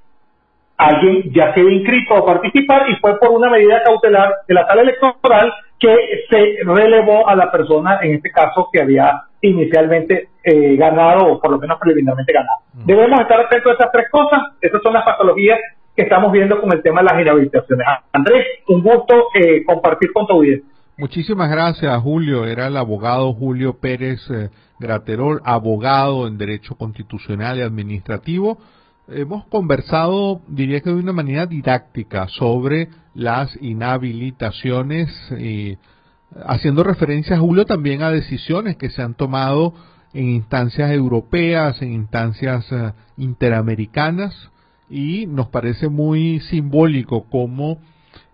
alguien 0.77 1.33
ya 1.33 1.53
quedó 1.53 1.69
inscrito 1.69 2.17
a 2.17 2.27
participar 2.27 2.89
y 2.91 2.97
fue 2.97 3.19
por 3.19 3.31
una 3.31 3.51
medida 3.51 3.83
cautelar 3.85 4.33
de 4.47 4.55
la 4.55 4.67
tal 4.67 4.81
electoral 4.81 5.53
que 5.79 5.95
se 6.31 6.57
relevó 6.65 7.29
a 7.29 7.37
la 7.37 7.51
persona, 7.51 7.99
en 8.03 8.15
este 8.15 8.31
caso, 8.31 8.69
que 8.73 8.81
había 8.81 9.23
inicialmente 9.41 10.29
eh, 10.43 10.77
ganado 10.77 11.33
o 11.33 11.41
por 11.41 11.51
lo 11.51 11.59
menos 11.59 11.79
preliminarmente 11.79 12.33
ganado. 12.33 12.61
Debemos 12.73 13.21
estar 13.21 13.41
atentos 13.41 13.73
a 13.73 13.75
esas 13.75 13.93
tres 13.93 14.07
cosas. 14.11 14.41
Esas 14.61 14.83
son 14.83 14.95
las 14.95 15.05
patologías 15.05 15.59
que 15.95 16.03
estamos 16.03 16.33
viendo 16.33 16.61
con 16.61 16.73
el 16.73 16.83
tema 16.83 17.03
de 17.03 17.11
las 17.11 17.21
inhabilitaciones. 17.21 17.87
Andrés, 18.13 18.47
un 18.69 18.83
gusto 18.83 19.29
eh, 19.35 19.65
compartir 19.65 20.13
con 20.13 20.27
tu 20.27 20.35
audiencia. 20.35 20.74
Muchísimas 20.97 21.51
gracias, 21.51 22.01
Julio. 22.03 22.47
Era 22.47 22.69
el 22.69 22.77
abogado 22.77 23.33
Julio 23.35 23.79
Pérez 23.81 24.21
eh, 24.31 24.51
Graterol, 24.79 25.43
abogado 25.45 26.29
en 26.29 26.39
Derecho 26.39 26.77
Constitucional 26.77 27.59
y 27.59 27.63
Administrativo. 27.63 28.59
Hemos 29.09 29.45
conversado, 29.47 30.41
diría 30.47 30.81
que 30.83 30.91
de 30.91 30.97
una 30.97 31.13
manera 31.13 31.47
didáctica, 31.47 32.29
sobre 32.29 32.91
las 33.13 33.61
inhabilitaciones, 33.61 35.11
y 35.37 35.79
haciendo 36.47 36.85
referencia, 36.85 37.41
Julio, 37.41 37.65
también 37.65 38.03
a 38.03 38.13
decisiones 38.13 38.77
que 38.77 38.91
se 38.91 39.03
han 39.03 39.15
tomado 39.15 39.75
en 40.13 40.31
instancias 40.31 40.93
europeas, 40.93 41.83
en 41.83 41.93
instancias 41.93 42.71
eh, 42.71 42.93
interamericanas, 43.17 44.33
y 44.89 45.27
nos 45.27 45.49
parece 45.49 45.89
muy 45.89 46.39
simbólico 46.39 47.25
como 47.25 47.79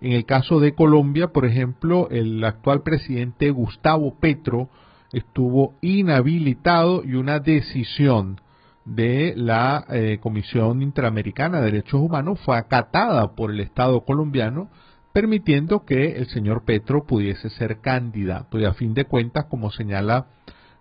en 0.01 0.13
el 0.13 0.25
caso 0.25 0.61
de 0.61 0.75
Colombia, 0.75 1.29
por 1.29 1.45
ejemplo, 1.45 2.09
el 2.11 2.43
actual 2.45 2.83
presidente 2.83 3.51
Gustavo 3.51 4.15
Petro 4.19 4.71
estuvo 5.13 5.75
inhabilitado 5.81 7.03
y 7.05 7.15
una 7.15 7.39
decisión 7.39 8.41
de 8.85 9.35
la 9.37 9.85
eh, 9.91 10.19
Comisión 10.21 10.83
Interamericana 10.83 11.59
de 11.59 11.67
Derechos 11.67 12.01
Humanos 12.01 12.41
fue 12.45 12.57
acatada 12.57 13.35
por 13.35 13.51
el 13.51 13.61
Estado 13.61 14.01
colombiano, 14.05 14.71
permitiendo 15.13 15.85
que 15.85 16.17
el 16.17 16.27
señor 16.29 16.65
Petro 16.65 17.05
pudiese 17.05 17.51
ser 17.51 17.81
candidato. 17.81 18.59
Y 18.59 18.65
a 18.65 18.73
fin 18.73 18.95
de 18.95 19.05
cuentas, 19.05 19.47
como 19.47 19.71
señala 19.71 20.27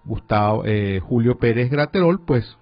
Gustavo 0.05 0.63
eh, 0.65 1.01
Julio 1.01 1.37
Pérez 1.37 1.69
Graterol, 1.69 2.21
pues 2.25 2.57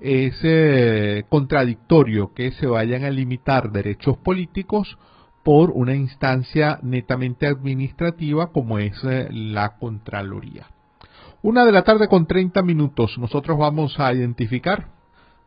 es 0.00 0.38
eh, 0.42 1.24
contradictorio 1.28 2.32
que 2.34 2.52
se 2.52 2.66
vayan 2.66 3.04
a 3.04 3.10
limitar 3.10 3.70
derechos 3.70 4.16
políticos 4.18 4.98
por 5.48 5.70
una 5.70 5.94
instancia 5.94 6.78
netamente 6.82 7.46
administrativa 7.46 8.52
como 8.52 8.78
es 8.78 9.02
eh, 9.02 9.28
la 9.30 9.78
Contraloría. 9.78 10.66
Una 11.40 11.64
de 11.64 11.72
la 11.72 11.84
tarde 11.84 12.06
con 12.06 12.26
30 12.26 12.60
minutos. 12.60 13.16
Nosotros 13.16 13.56
vamos 13.56 13.98
a 13.98 14.12
identificar. 14.12 14.88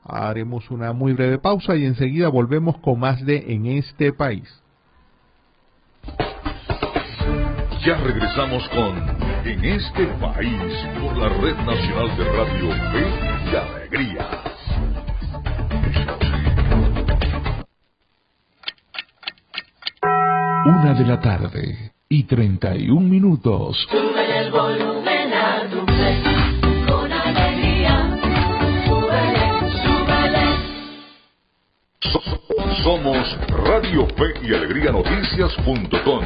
Haremos 0.04 0.72
una 0.72 0.92
muy 0.92 1.14
breve 1.14 1.38
pausa 1.38 1.76
y 1.76 1.86
enseguida 1.86 2.30
volvemos 2.30 2.80
con 2.80 3.00
más 3.00 3.24
de 3.24 3.54
En 3.54 3.68
este 3.68 4.12
país. 4.12 4.50
Ya 7.86 7.98
regresamos 7.98 8.68
con 8.70 8.98
En 9.46 9.64
este 9.66 10.08
país 10.20 10.74
por 11.00 11.16
la 11.16 11.30
Red 11.30 11.58
Nacional 11.58 12.18
de 12.18 12.24
Radio 12.26 12.72
Fe 12.92 13.52
y 13.52 13.56
Alegría. 13.56 14.61
Una 20.64 20.94
de 20.94 21.06
la 21.06 21.20
tarde 21.20 21.92
y 22.08 22.24
31 22.24 23.02
minutos. 23.02 23.88
el 23.92 24.52
volumen 24.52 25.34
a 25.34 25.68
tu 25.72 25.80
con 26.88 27.12
alegría. 27.12 28.20
Somos 32.84 33.38
Radio 33.48 34.06
Fe 34.10 34.34
y 34.44 34.54
Alegría 34.54 34.92
Noticias.com. 34.92 36.26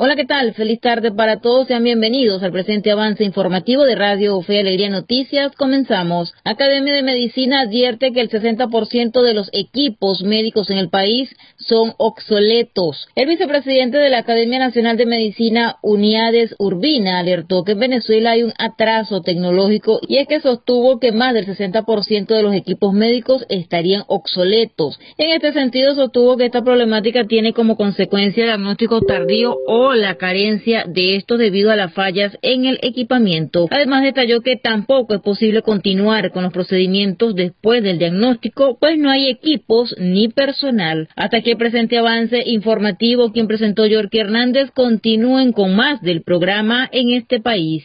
Hola, 0.00 0.14
¿qué 0.14 0.26
tal? 0.26 0.54
Feliz 0.54 0.80
tarde 0.80 1.10
para 1.10 1.40
todos. 1.40 1.66
Sean 1.66 1.82
bienvenidos 1.82 2.44
al 2.44 2.52
presente 2.52 2.92
avance 2.92 3.24
informativo 3.24 3.82
de 3.82 3.96
Radio 3.96 4.40
Fe 4.42 4.60
Alegría 4.60 4.90
Noticias. 4.90 5.56
Comenzamos. 5.56 6.34
Academia 6.44 6.94
de 6.94 7.02
Medicina 7.02 7.62
advierte 7.62 8.12
que 8.12 8.20
el 8.20 8.30
60% 8.30 9.22
de 9.24 9.34
los 9.34 9.50
equipos 9.52 10.22
médicos 10.22 10.70
en 10.70 10.78
el 10.78 10.88
país 10.88 11.34
son 11.56 11.94
obsoletos. 11.98 13.08
El 13.16 13.26
vicepresidente 13.26 13.98
de 13.98 14.08
la 14.08 14.18
Academia 14.18 14.60
Nacional 14.60 14.96
de 14.96 15.06
Medicina, 15.06 15.78
Uniades 15.82 16.54
Urbina, 16.60 17.18
alertó 17.18 17.64
que 17.64 17.72
en 17.72 17.80
Venezuela 17.80 18.30
hay 18.30 18.44
un 18.44 18.52
atraso 18.56 19.22
tecnológico 19.22 19.98
y 20.06 20.18
es 20.18 20.28
que 20.28 20.38
sostuvo 20.38 21.00
que 21.00 21.10
más 21.10 21.34
del 21.34 21.48
60% 21.48 22.26
de 22.28 22.42
los 22.44 22.54
equipos 22.54 22.92
médicos 22.92 23.44
estarían 23.48 24.04
obsoletos. 24.06 25.00
En 25.16 25.30
este 25.32 25.52
sentido, 25.52 25.96
sostuvo 25.96 26.36
que 26.36 26.46
esta 26.46 26.62
problemática 26.62 27.24
tiene 27.24 27.52
como 27.52 27.76
consecuencia 27.76 28.44
diagnóstico 28.44 29.00
tardío 29.00 29.56
o 29.66 29.87
la 29.96 30.16
carencia 30.16 30.84
de 30.86 31.16
esto 31.16 31.36
debido 31.36 31.70
a 31.70 31.76
las 31.76 31.92
fallas 31.92 32.36
en 32.42 32.64
el 32.64 32.78
equipamiento. 32.82 33.66
Además 33.70 34.02
detalló 34.02 34.40
que 34.40 34.56
tampoco 34.56 35.14
es 35.14 35.20
posible 35.20 35.62
continuar 35.62 36.30
con 36.30 36.42
los 36.42 36.52
procedimientos 36.52 37.34
después 37.34 37.82
del 37.82 37.98
diagnóstico, 37.98 38.78
pues 38.78 38.98
no 38.98 39.10
hay 39.10 39.28
equipos 39.28 39.94
ni 39.98 40.28
personal. 40.28 41.08
Hasta 41.16 41.42
que 41.42 41.56
presente 41.56 41.98
avance 41.98 42.42
informativo, 42.46 43.32
quien 43.32 43.46
presentó 43.46 43.86
Yorky 43.86 44.18
Hernández, 44.18 44.70
continúen 44.72 45.52
con 45.52 45.74
más 45.74 46.00
del 46.02 46.22
programa 46.22 46.88
en 46.92 47.14
este 47.14 47.40
país. 47.40 47.84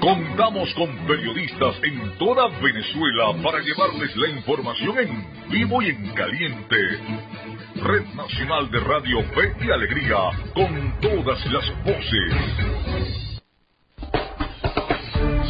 Contamos 0.00 0.72
con 0.74 0.88
periodistas 1.06 1.74
en 1.82 2.18
toda 2.18 2.48
Venezuela 2.62 3.42
para 3.42 3.58
llevarles 3.60 4.16
la 4.16 4.28
información 4.28 4.98
en 4.98 5.50
vivo 5.50 5.82
y 5.82 5.86
en 5.86 6.08
caliente. 6.14 6.76
Red 7.80 8.06
Nacional 8.14 8.70
de 8.72 8.80
Radio 8.80 9.22
Fe 9.34 9.54
y 9.64 9.70
Alegría, 9.70 10.16
con 10.52 11.00
todas 11.00 11.46
las 11.46 11.84
voces. 11.84 12.34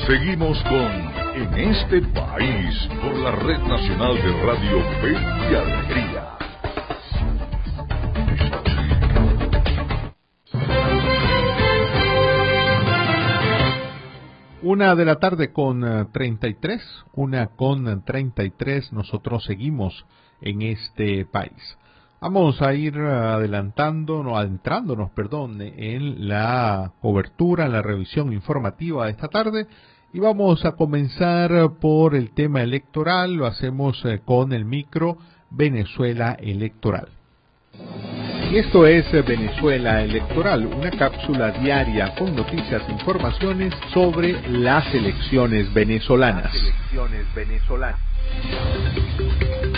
Seguimos 0.06 0.62
con 0.64 1.18
En 1.34 1.54
este 1.54 2.02
país, 2.02 2.88
por 3.00 3.16
la 3.16 3.30
Red 3.30 3.60
Nacional 3.60 4.14
de 4.16 4.42
Radio 4.44 4.82
Fe 5.00 5.12
y 5.12 5.54
Alegría. 5.54 6.38
Una 14.62 14.94
de 14.94 15.04
la 15.06 15.16
tarde 15.16 15.52
con 15.52 16.10
33, 16.12 17.04
una 17.14 17.46
con 17.46 18.04
33, 18.04 18.92
nosotros 18.92 19.44
seguimos 19.44 20.04
en 20.42 20.62
este 20.62 21.24
país. 21.24 21.77
Vamos 22.20 22.60
a 22.62 22.74
ir 22.74 22.98
adelantándonos, 22.98 24.36
adentrándonos, 24.36 25.10
perdón, 25.10 25.60
en 25.60 26.28
la 26.28 26.92
cobertura, 27.00 27.66
en 27.66 27.72
la 27.72 27.82
revisión 27.82 28.32
informativa 28.32 29.04
de 29.04 29.12
esta 29.12 29.28
tarde 29.28 29.68
y 30.12 30.18
vamos 30.18 30.64
a 30.64 30.72
comenzar 30.72 31.50
por 31.80 32.16
el 32.16 32.30
tema 32.30 32.62
electoral, 32.62 33.34
lo 33.34 33.46
hacemos 33.46 34.02
eh, 34.04 34.20
con 34.24 34.52
el 34.52 34.64
micro 34.64 35.18
Venezuela 35.50 36.36
Electoral. 36.40 37.08
Y 38.50 38.56
esto 38.56 38.86
es 38.86 39.04
Venezuela 39.26 40.02
Electoral, 40.02 40.66
una 40.66 40.90
cápsula 40.90 41.52
diaria 41.52 42.14
con 42.16 42.34
noticias 42.34 42.82
e 42.88 42.92
informaciones 42.92 43.74
sobre 43.92 44.40
las 44.48 44.92
elecciones 44.94 45.72
venezolanas. 45.72 46.52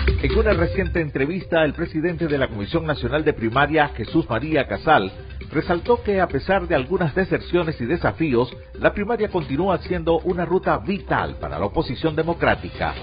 En 0.06 0.38
una 0.38 0.52
reciente 0.52 1.00
entrevista, 1.00 1.64
el 1.64 1.72
presidente 1.72 2.26
de 2.26 2.38
la 2.38 2.48
Comisión 2.48 2.86
Nacional 2.86 3.24
de 3.24 3.32
Primaria, 3.32 3.88
Jesús 3.88 4.28
María 4.28 4.66
Casal, 4.66 5.10
resaltó 5.50 6.02
que 6.02 6.20
a 6.20 6.28
pesar 6.28 6.68
de 6.68 6.74
algunas 6.74 7.14
deserciones 7.14 7.80
y 7.80 7.86
desafíos, 7.86 8.54
la 8.74 8.92
primaria 8.92 9.28
continúa 9.28 9.78
siendo 9.78 10.18
una 10.20 10.44
ruta 10.44 10.78
vital 10.78 11.36
para 11.40 11.58
la 11.58 11.66
oposición 11.66 12.16
democrática. 12.16 12.94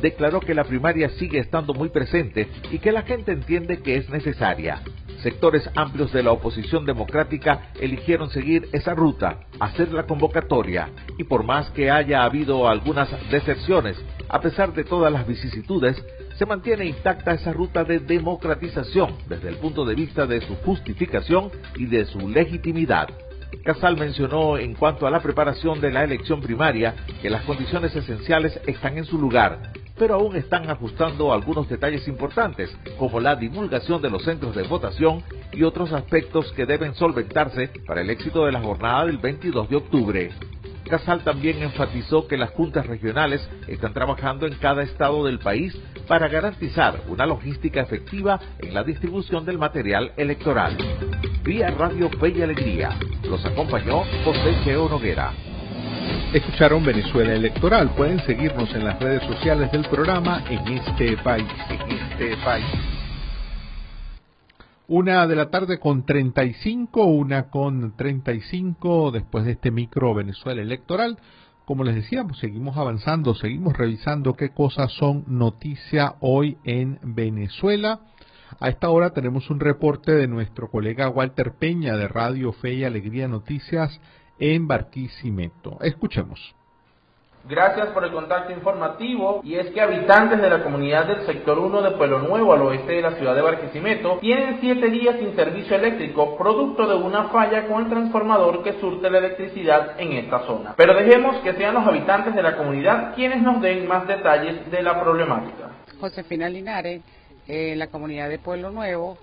Declaró 0.00 0.40
que 0.40 0.54
la 0.54 0.64
primaria 0.64 1.08
sigue 1.10 1.38
estando 1.38 1.74
muy 1.74 1.90
presente 1.90 2.48
y 2.70 2.78
que 2.78 2.92
la 2.92 3.02
gente 3.02 3.32
entiende 3.32 3.82
que 3.82 3.96
es 3.96 4.08
necesaria. 4.10 4.82
Sectores 5.22 5.68
amplios 5.76 6.12
de 6.12 6.22
la 6.22 6.32
oposición 6.32 6.84
democrática 6.84 7.70
eligieron 7.80 8.30
seguir 8.30 8.68
esa 8.72 8.92
ruta, 8.94 9.38
hacer 9.60 9.92
la 9.92 10.04
convocatoria, 10.04 10.88
y 11.16 11.24
por 11.24 11.44
más 11.44 11.70
que 11.70 11.92
haya 11.92 12.24
habido 12.24 12.68
algunas 12.68 13.08
deserciones, 13.30 13.96
a 14.28 14.40
pesar 14.40 14.72
de 14.72 14.82
todas 14.82 15.12
las 15.12 15.26
vicisitudes, 15.26 16.02
se 16.36 16.46
mantiene 16.46 16.86
intacta 16.86 17.34
esa 17.34 17.52
ruta 17.52 17.84
de 17.84 18.00
democratización 18.00 19.14
desde 19.28 19.48
el 19.48 19.56
punto 19.58 19.84
de 19.84 19.94
vista 19.94 20.26
de 20.26 20.40
su 20.40 20.56
justificación 20.56 21.50
y 21.76 21.86
de 21.86 22.04
su 22.06 22.28
legitimidad. 22.28 23.08
Casal 23.64 23.96
mencionó 23.96 24.58
en 24.58 24.74
cuanto 24.74 25.06
a 25.06 25.10
la 25.10 25.20
preparación 25.20 25.80
de 25.80 25.92
la 25.92 26.02
elección 26.02 26.40
primaria 26.40 26.96
que 27.20 27.30
las 27.30 27.42
condiciones 27.42 27.94
esenciales 27.94 28.58
están 28.66 28.98
en 28.98 29.04
su 29.04 29.18
lugar, 29.18 29.72
pero 29.98 30.14
aún 30.14 30.36
están 30.36 30.68
ajustando 30.70 31.32
algunos 31.32 31.68
detalles 31.68 32.06
importantes, 32.08 32.76
como 32.98 33.20
la 33.20 33.36
divulgación 33.36 34.02
de 34.02 34.10
los 34.10 34.24
centros 34.24 34.54
de 34.54 34.62
votación 34.64 35.22
y 35.52 35.62
otros 35.62 35.92
aspectos 35.92 36.52
que 36.52 36.66
deben 36.66 36.94
solventarse 36.94 37.70
para 37.86 38.00
el 38.00 38.10
éxito 38.10 38.44
de 38.46 38.52
la 38.52 38.60
jornada 38.60 39.06
del 39.06 39.18
22 39.18 39.68
de 39.68 39.76
octubre. 39.76 40.30
Casal 40.88 41.22
también 41.22 41.62
enfatizó 41.62 42.26
que 42.26 42.36
las 42.36 42.50
juntas 42.50 42.86
regionales 42.86 43.48
están 43.66 43.94
trabajando 43.94 44.46
en 44.46 44.54
cada 44.54 44.82
estado 44.82 45.24
del 45.24 45.38
país 45.38 45.74
para 46.06 46.28
garantizar 46.28 47.04
una 47.08 47.24
logística 47.24 47.80
efectiva 47.80 48.38
en 48.58 48.74
la 48.74 48.82
distribución 48.82 49.44
del 49.46 49.58
material 49.58 50.12
electoral. 50.16 50.76
Vía 51.44 51.70
Radio 51.70 52.10
Fe 52.10 52.42
Alegría. 52.42 52.90
Los 53.24 53.44
acompañó 53.44 54.02
José 54.24 54.54
Geo 54.64 54.88
Noguera. 54.88 55.51
Escucharon 56.32 56.84
Venezuela 56.84 57.34
Electoral. 57.34 57.90
Pueden 57.94 58.18
seguirnos 58.26 58.74
en 58.74 58.84
las 58.84 58.98
redes 58.98 59.22
sociales 59.24 59.70
del 59.72 59.84
programa 59.84 60.42
en 60.48 60.66
este 60.78 61.16
país. 61.18 61.48
En 61.68 61.80
este 61.90 62.36
país. 62.44 62.64
Una 64.88 65.26
de 65.26 65.36
la 65.36 65.50
tarde 65.50 65.78
con 65.78 66.04
35, 66.04 67.04
una 67.04 67.50
con 67.50 67.96
35 67.96 69.10
después 69.10 69.44
de 69.44 69.52
este 69.52 69.70
micro 69.70 70.14
Venezuela 70.14 70.60
electoral. 70.60 71.18
Como 71.64 71.84
les 71.84 71.94
decíamos, 71.94 72.38
seguimos 72.38 72.76
avanzando, 72.76 73.34
seguimos 73.34 73.76
revisando 73.76 74.34
qué 74.34 74.50
cosas 74.50 74.92
son 74.92 75.24
noticia 75.28 76.16
hoy 76.20 76.58
en 76.64 76.98
Venezuela. 77.02 78.00
A 78.60 78.68
esta 78.68 78.90
hora 78.90 79.10
tenemos 79.10 79.48
un 79.50 79.60
reporte 79.60 80.12
de 80.12 80.26
nuestro 80.26 80.70
colega 80.70 81.08
Walter 81.08 81.52
Peña 81.58 81.96
de 81.96 82.08
Radio 82.08 82.52
Fe 82.52 82.74
y 82.74 82.84
Alegría 82.84 83.28
Noticias 83.28 84.00
en 84.38 84.66
Barquisimeto. 84.66 85.78
Escuchemos. 85.80 86.54
Gracias 87.48 87.88
por 87.88 88.04
el 88.04 88.12
contacto 88.12 88.52
informativo 88.52 89.40
y 89.42 89.56
es 89.56 89.70
que 89.70 89.80
habitantes 89.80 90.40
de 90.40 90.48
la 90.48 90.62
comunidad 90.62 91.08
del 91.08 91.26
sector 91.26 91.58
1 91.58 91.82
de 91.82 91.90
Pueblo 91.92 92.20
Nuevo 92.20 92.52
al 92.52 92.62
oeste 92.62 92.92
de 92.92 93.02
la 93.02 93.16
ciudad 93.16 93.34
de 93.34 93.42
Barquisimeto 93.42 94.18
tienen 94.20 94.58
siete 94.60 94.88
días 94.90 95.16
sin 95.18 95.34
servicio 95.34 95.74
eléctrico 95.74 96.36
producto 96.38 96.86
de 96.86 96.94
una 96.94 97.30
falla 97.30 97.66
con 97.66 97.82
el 97.82 97.90
transformador 97.90 98.62
que 98.62 98.78
surte 98.78 99.10
la 99.10 99.18
electricidad 99.18 100.00
en 100.00 100.12
esta 100.12 100.46
zona. 100.46 100.74
Pero 100.76 100.94
dejemos 100.94 101.36
que 101.38 101.54
sean 101.54 101.74
los 101.74 101.84
habitantes 101.84 102.32
de 102.32 102.42
la 102.42 102.56
comunidad 102.56 103.12
quienes 103.16 103.42
nos 103.42 103.60
den 103.60 103.88
más 103.88 104.06
detalles 104.06 104.70
de 104.70 104.82
la 104.82 105.00
problemática. 105.02 105.70
Josefina 105.98 106.48
Linares, 106.48 107.02
en 107.48 107.76
la 107.76 107.88
comunidad 107.88 108.28
de 108.28 108.38
Pueblo 108.38 108.70
Nuevo, 108.70 109.18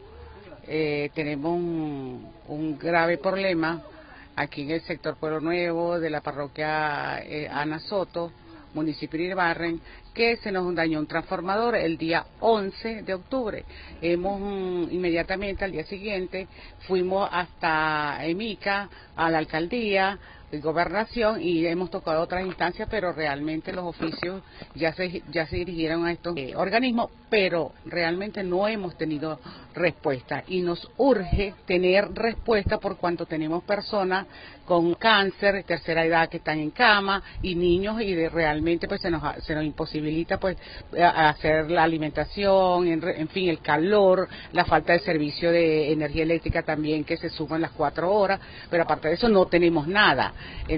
eh, 0.67 1.10
tenemos 1.15 1.54
un, 1.54 2.78
grave 2.78 3.17
problema 3.17 3.82
aquí 4.39 4.62
en 4.62 4.71
el 4.71 4.82
sector 4.82 5.17
Pueblo 5.17 5.41
Nuevo 5.41 5.99
de 5.99 6.10
la 6.10 6.21
parroquia 6.21 7.21
eh, 7.25 7.49
Ana 7.52 7.78
Soto, 7.80 8.32
municipio 8.73 9.19
de 9.19 9.25
Irbarren, 9.25 9.82
que 10.13 10.38
se 10.38 10.49
nos 10.49 10.73
dañó 10.73 10.99
un 10.99 11.08
transformador 11.08 11.75
el 11.75 11.97
día 11.97 12.25
11 12.39 13.04
de 13.04 13.13
octubre. 13.13 13.65
Hemos 14.02 14.39
mm, 14.39 14.93
inmediatamente 14.93 15.65
al 15.65 15.73
día 15.73 15.84
siguiente 15.84 16.47
fuimos 16.88 17.28
hasta 17.30 18.25
Emica, 18.25 18.89
a 19.17 19.30
la 19.30 19.39
alcaldía, 19.39 20.17
gobernación 20.53 21.41
y 21.41 21.65
hemos 21.65 21.89
tocado 21.89 22.21
otras 22.21 22.45
instancias, 22.45 22.88
pero 22.89 23.12
realmente 23.13 23.71
los 23.71 23.85
oficios 23.85 24.41
ya 24.75 24.93
se, 24.93 25.21
ya 25.31 25.45
se 25.47 25.57
dirigieron 25.57 26.05
a 26.05 26.12
estos 26.12 26.35
eh, 26.38 26.55
organismos, 26.55 27.12
pero 27.29 27.73
realmente 27.85 28.43
no 28.43 28.67
hemos 28.67 28.97
tenido 28.97 29.39
respuesta 29.73 30.43
y 30.47 30.62
nos 30.62 30.89
urge 30.97 31.53
tener 31.65 32.12
respuesta 32.13 32.79
por 32.79 32.97
cuanto 32.97 33.25
tenemos 33.25 33.63
personas 33.63 34.25
con 34.65 34.93
cáncer, 34.93 35.63
tercera 35.63 36.05
edad 36.05 36.29
que 36.29 36.38
están 36.38 36.59
en 36.59 36.69
cama 36.69 37.23
y 37.41 37.55
niños 37.55 37.99
y 38.01 38.13
de, 38.13 38.29
realmente 38.29 38.88
pues 38.88 39.01
se 39.01 39.09
nos, 39.09 39.23
se 39.43 39.55
nos 39.55 39.63
imposibilita 39.63 40.39
pues 40.39 40.57
hacer 41.01 41.71
la 41.71 41.83
alimentación, 41.83 42.88
en, 42.88 43.27
fin, 43.29 43.49
el 43.49 43.62
calor, 43.62 44.27
la 44.53 44.65
falta 44.65 44.93
de 44.93 44.99
servicio 44.99 45.51
de 45.51 45.91
energía 45.91 46.21
eléctrica 46.21 46.62
también 46.62 47.03
que 47.03 47.17
se 47.17 47.31
suman 47.31 47.62
las 47.62 47.71
cuatro 47.71 48.13
horas, 48.13 48.39
pero 48.69 48.83
aparte 48.83 49.07
de 49.07 49.15
eso 49.15 49.27
no 49.27 49.47
tenemos 49.47 49.88
nada. 49.88 50.33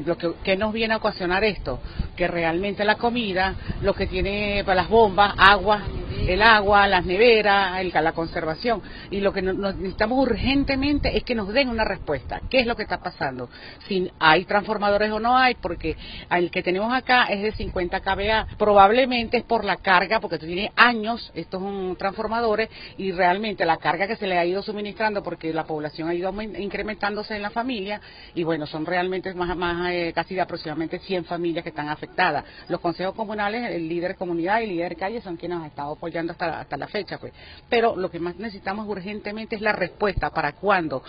Lo 0.05 0.17
que, 0.17 0.33
¿Qué 0.43 0.55
nos 0.55 0.73
viene 0.73 0.93
a 0.93 0.97
ocasionar 0.97 1.43
esto? 1.43 1.79
Que 2.15 2.27
realmente 2.27 2.83
la 2.85 2.95
comida, 2.95 3.55
lo 3.81 3.93
que 3.93 4.07
tiene 4.07 4.63
para 4.65 4.81
las 4.81 4.89
bombas, 4.89 5.33
agua, 5.37 5.81
el 6.27 6.41
agua, 6.41 6.87
las 6.87 7.05
neveras, 7.05 7.79
el, 7.79 7.91
la 7.93 8.13
conservación, 8.13 8.81
y 9.09 9.19
lo 9.19 9.33
que 9.33 9.41
necesitamos 9.41 10.19
urgentemente 10.19 11.15
es 11.15 11.23
que 11.23 11.35
nos 11.35 11.49
den 11.49 11.69
una 11.69 11.83
respuesta. 11.83 12.41
¿Qué 12.49 12.59
es 12.59 12.67
lo 12.67 12.75
que 12.75 12.83
está 12.83 12.99
pasando? 12.99 13.49
si 13.87 14.11
hay 14.19 14.45
transformadores 14.45 15.11
o 15.11 15.19
no 15.19 15.37
hay, 15.37 15.55
porque 15.55 15.95
el 16.29 16.51
que 16.51 16.63
tenemos 16.63 16.93
acá 16.93 17.25
es 17.25 17.41
de 17.41 17.51
50 17.51 17.99
kVA. 17.99 18.47
Probablemente 18.57 19.37
es 19.37 19.43
por 19.43 19.65
la 19.65 19.77
carga, 19.77 20.19
porque 20.19 20.37
tiene 20.37 20.71
años 20.75 21.31
estos 21.35 21.61
son 21.61 21.95
transformadores 21.97 22.69
y 22.97 23.11
realmente 23.11 23.65
la 23.65 23.77
carga 23.77 24.07
que 24.07 24.15
se 24.15 24.27
le 24.27 24.37
ha 24.37 24.45
ido 24.45 24.61
suministrando, 24.61 25.23
porque 25.23 25.53
la 25.53 25.65
población 25.65 26.09
ha 26.09 26.13
ido 26.13 26.33
incrementándose 26.41 27.35
en 27.35 27.41
la 27.41 27.49
familia 27.49 28.01
y 28.33 28.43
bueno, 28.43 28.65
son 28.65 28.85
realmente 28.85 29.33
más, 29.33 29.50
más 29.55 29.91
eh, 29.91 30.11
casi 30.13 30.35
de 30.35 30.41
aproximadamente 30.41 30.99
100 30.99 31.25
familias 31.25 31.63
que 31.63 31.69
están 31.69 31.89
afectadas. 31.89 32.43
Los 32.67 32.79
consejos 32.79 33.15
comunales, 33.15 33.71
el 33.71 33.87
líder 33.87 34.11
de 34.11 34.17
comunidad 34.17 34.59
y 34.59 34.63
el 34.63 34.69
líder 34.69 34.89
de 34.89 34.95
calle 34.95 35.21
son 35.21 35.37
quienes 35.37 35.59
han 35.59 35.65
estado 35.65 35.93
apoyando 35.93 36.31
hasta, 36.31 36.59
hasta 36.59 36.77
la 36.77 36.87
fecha, 36.87 37.17
pues. 37.17 37.33
Pero 37.69 37.95
lo 37.95 38.09
que 38.09 38.19
más 38.19 38.35
necesitamos 38.37 38.87
urgentemente 38.87 39.55
es 39.55 39.61
la 39.61 39.73
respuesta 39.73 40.29
para 40.29 40.53
cuándo 40.53 41.03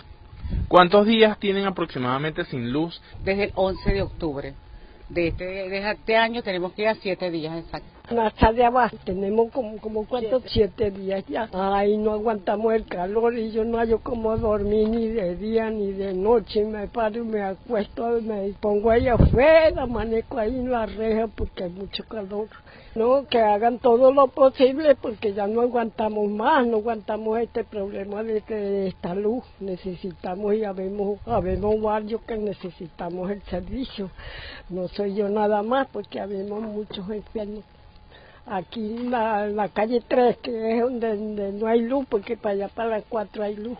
¿Cuántos 0.67 1.05
días 1.05 1.39
tienen 1.39 1.65
aproximadamente 1.65 2.45
sin 2.45 2.71
luz? 2.71 3.01
Desde 3.23 3.45
el 3.45 3.51
11 3.55 3.93
de 3.93 4.01
octubre. 4.01 4.53
De 5.13 5.27
este, 5.27 5.45
de 5.45 5.91
este 5.91 6.15
año 6.15 6.41
tenemos 6.41 6.73
que 6.73 6.81
ir 6.81 6.87
a 6.87 6.95
siete 6.95 7.29
días 7.29 7.55
exactos. 7.59 7.93
En 8.09 8.55
de 8.55 8.65
abajo 8.65 8.97
tenemos 9.05 9.51
como, 9.51 9.77
como 9.77 10.05
cuántos, 10.05 10.43
siete. 10.47 10.91
días 10.91 11.23
ya. 11.27 11.47
Ay, 11.53 11.97
no 11.97 12.11
aguantamos 12.11 12.73
el 12.73 12.85
calor 12.85 13.37
y 13.37 13.51
yo 13.51 13.63
no 13.63 13.77
hallo 13.77 13.99
como 13.99 14.35
dormir 14.37 14.89
ni 14.89 15.07
de 15.07 15.35
día 15.35 15.69
ni 15.69 15.93
de 15.93 16.13
noche. 16.13 16.65
Me 16.65 16.87
paro, 16.87 17.23
me 17.23 17.41
acuesto, 17.43 18.21
me 18.21 18.53
pongo 18.59 18.89
ahí 18.89 19.07
afuera, 19.07 19.85
manejo 19.85 20.37
ahí 20.37 20.55
en 20.55 20.71
la 20.71 20.85
reja 20.85 21.27
porque 21.27 21.65
hay 21.65 21.69
mucho 21.69 22.03
calor. 22.05 22.47
No, 22.95 23.25
que 23.27 23.39
hagan 23.41 23.79
todo 23.79 24.11
lo 24.11 24.27
posible 24.27 24.93
porque 24.93 25.33
ya 25.33 25.47
no 25.47 25.61
aguantamos 25.61 26.29
más, 26.29 26.67
no 26.67 26.77
aguantamos 26.77 27.39
este 27.39 27.63
problema 27.63 28.21
de, 28.21 28.87
esta 28.87 29.15
luz. 29.15 29.43
Necesitamos 29.59 30.53
y 30.53 30.63
habemos, 30.63 31.17
habemos 31.25 31.81
varios 31.81 32.21
que 32.21 32.37
necesitamos 32.37 33.31
el 33.31 33.41
servicio. 33.43 34.11
No 34.69 34.87
soy 34.89 35.15
yo 35.15 35.27
nada 35.27 35.63
más 35.63 35.87
porque 35.87 36.19
habemos 36.19 36.61
muchos 36.61 37.09
enfermos. 37.09 37.63
Aquí 38.45 38.81
en 38.81 39.09
la, 39.09 39.69
calle 39.73 40.03
3, 40.07 40.37
que 40.37 40.77
es 40.77 40.81
donde, 40.81 41.51
no 41.51 41.65
hay 41.65 41.81
luz, 41.81 42.05
porque 42.07 42.37
para 42.37 42.53
allá 42.53 42.67
para 42.67 42.89
las 42.89 43.03
4 43.09 43.43
hay 43.43 43.55
luz 43.55 43.77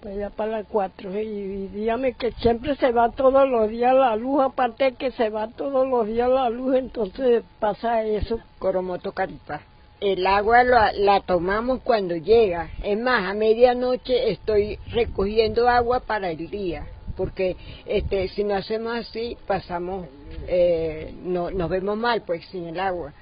para 0.00 0.14
allá 0.14 0.30
para 0.30 0.50
las 0.58 0.66
4 0.66 1.20
y, 1.20 1.68
dígame 1.68 2.14
que 2.14 2.32
siempre 2.32 2.76
se 2.76 2.92
va 2.92 3.10
todos 3.10 3.48
los 3.48 3.68
días 3.68 3.94
la 3.94 4.16
luz, 4.16 4.42
aparte 4.42 4.92
que 4.92 5.10
se 5.12 5.30
va 5.30 5.48
todos 5.48 5.86
los 5.88 6.06
días 6.06 6.28
la 6.28 6.48
luz, 6.48 6.76
entonces 6.76 7.42
pasa 7.58 8.02
eso. 8.04 8.38
Coromoto 8.58 9.12
Carita. 9.12 9.60
El 10.00 10.26
agua 10.26 10.62
la, 10.62 10.92
la, 10.92 11.20
tomamos 11.20 11.80
cuando 11.82 12.14
llega. 12.14 12.70
Es 12.84 12.98
más, 12.98 13.28
a 13.28 13.34
medianoche 13.34 14.30
estoy 14.30 14.78
recogiendo 14.92 15.68
agua 15.68 16.00
para 16.00 16.30
el 16.30 16.48
día, 16.48 16.86
porque 17.16 17.56
este, 17.84 18.28
si 18.28 18.44
no 18.44 18.54
hacemos 18.54 18.94
así, 18.94 19.36
pasamos, 19.46 20.06
eh, 20.46 21.12
no, 21.24 21.50
nos 21.50 21.68
vemos 21.68 21.96
mal 21.96 22.22
pues 22.22 22.44
sin 22.46 22.68
el 22.68 22.78
agua. 22.78 23.12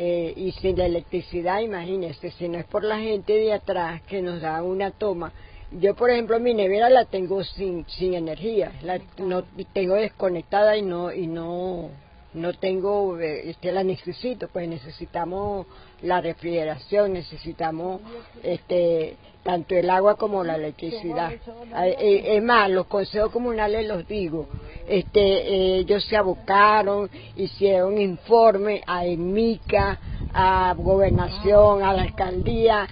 Eh, 0.00 0.32
y 0.36 0.52
sin 0.52 0.78
la 0.78 0.86
electricidad, 0.86 1.58
imagínese, 1.58 2.30
si 2.30 2.48
no 2.48 2.58
es 2.58 2.66
por 2.66 2.84
la 2.84 3.00
gente 3.00 3.32
de 3.32 3.52
atrás 3.52 4.00
que 4.02 4.22
nos 4.22 4.40
da 4.40 4.62
una 4.62 4.92
toma, 4.92 5.32
yo, 5.72 5.94
por 5.94 6.10
ejemplo, 6.10 6.40
mi 6.40 6.54
nevera 6.54 6.88
la 6.88 7.04
tengo 7.04 7.44
sin, 7.44 7.84
sin 7.86 8.14
energía, 8.14 8.72
la 8.82 9.00
no, 9.18 9.44
tengo 9.72 9.94
desconectada 9.94 10.76
y 10.76 10.82
no 10.82 11.12
y 11.12 11.26
no 11.26 11.90
no 12.34 12.52
tengo, 12.52 13.18
eh, 13.18 13.50
este, 13.50 13.72
la 13.72 13.82
necesito, 13.82 14.48
pues 14.48 14.68
necesitamos 14.68 15.66
la 16.02 16.20
refrigeración, 16.20 17.14
necesitamos 17.14 18.00
este 18.42 19.16
tanto 19.42 19.74
el 19.74 19.88
agua 19.88 20.16
como 20.16 20.44
la 20.44 20.56
electricidad. 20.56 21.32
Eh, 21.32 22.36
es 22.36 22.42
más, 22.42 22.70
los 22.70 22.86
consejos 22.86 23.30
comunales 23.30 23.86
los 23.86 24.06
digo, 24.06 24.46
este, 24.86 25.78
ellos 25.78 26.04
se 26.04 26.16
abocaron, 26.16 27.08
hicieron 27.34 27.98
informe 27.98 28.82
a 28.86 29.06
EMICA, 29.06 29.98
a 30.34 30.74
Gobernación, 30.76 31.82
a 31.82 31.94
la 31.94 32.02
Alcaldía, 32.02 32.86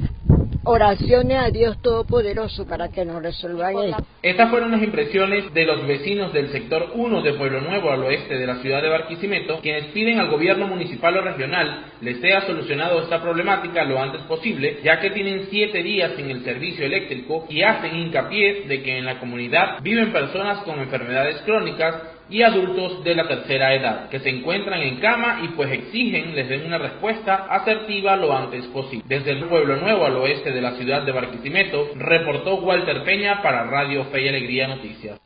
oraciones 0.66 1.38
a 1.38 1.50
Dios 1.50 1.81
Todopoderoso 1.81 2.66
para 2.66 2.88
que 2.88 3.05
nos 3.05 3.22
resuelvan 3.22 3.79
esto. 3.85 4.05
Estas 4.20 4.50
fueron 4.50 4.72
las 4.72 4.83
impresiones 4.83 5.55
de 5.55 5.64
los 5.64 5.87
vecinos 5.87 6.33
del 6.33 6.50
sector 6.50 6.90
1 6.94 7.22
de 7.22 7.35
Pueblo 7.35 7.61
Nuevo 7.61 7.90
al 7.90 8.02
oeste 8.02 8.37
de 8.37 8.46
la 8.46 8.57
ciudad 8.57 8.83
de 8.83 8.88
Barquisimeto, 8.88 9.61
quienes 9.61 9.87
piden 9.92 10.18
al 10.18 10.29
gobierno 10.29 10.66
municipal 10.66 11.16
o 11.16 11.22
regional 11.22 11.85
les 12.00 12.20
sea 12.20 12.42
solucionado 12.46 13.00
esta 13.00 13.22
problemática 13.22 13.85
lo 13.85 14.00
antes 14.00 14.22
posible, 14.22 14.81
ya 14.83 14.98
que 14.98 15.11
tienen 15.11 15.46
siete 15.50 15.83
días 15.83 16.12
sin 16.16 16.31
el 16.31 16.42
servicio 16.42 16.85
eléctrico 16.85 17.46
y 17.48 17.62
hacen 17.62 17.94
hincapié 17.96 18.64
de 18.66 18.83
que 18.83 18.98
en 18.98 19.05
la 19.05 19.20
comunidad 19.20 19.79
viven 19.83 20.12
personas 20.12 20.59
con 20.64 20.81
enfermedades 20.81 21.40
crónicas 21.42 22.15
y 22.28 22.42
adultos 22.42 23.04
de 23.04 23.14
la 23.14 23.28
tercera 23.28 23.74
edad, 23.74 24.08
que 24.08 24.20
se 24.20 24.30
encuentran 24.30 24.82
en 24.82 24.98
cama 24.98 25.40
y 25.44 25.48
pues 25.48 25.70
exigen 25.70 26.34
les 26.34 26.48
den 26.48 26.66
una 26.66 26.78
respuesta 26.78 27.46
asertiva 27.48 28.16
lo 28.16 28.36
antes 28.36 28.66
posible. 28.66 29.04
Desde 29.06 29.32
el 29.32 29.44
Pueblo 29.44 29.76
Nuevo 29.76 30.04
al 30.04 30.16
oeste 30.16 30.50
de 30.50 30.60
la 30.60 30.72
ciudad 30.72 31.02
de 31.02 31.12
Barquisimeto, 31.12 31.90
reportó 31.96 32.56
Walter 32.56 33.04
Peña 33.04 33.42
para 33.42 33.64
Radio 33.64 34.04
Fe 34.06 34.22
y 34.22 34.28
Alegría 34.28 34.68
Noticias. 34.68 35.20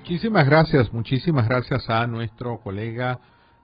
Muchísimas 0.00 0.46
gracias, 0.46 0.92
muchísimas 0.92 1.48
gracias 1.48 1.88
a 1.90 2.06
nuestro 2.06 2.58
colega 2.60 3.18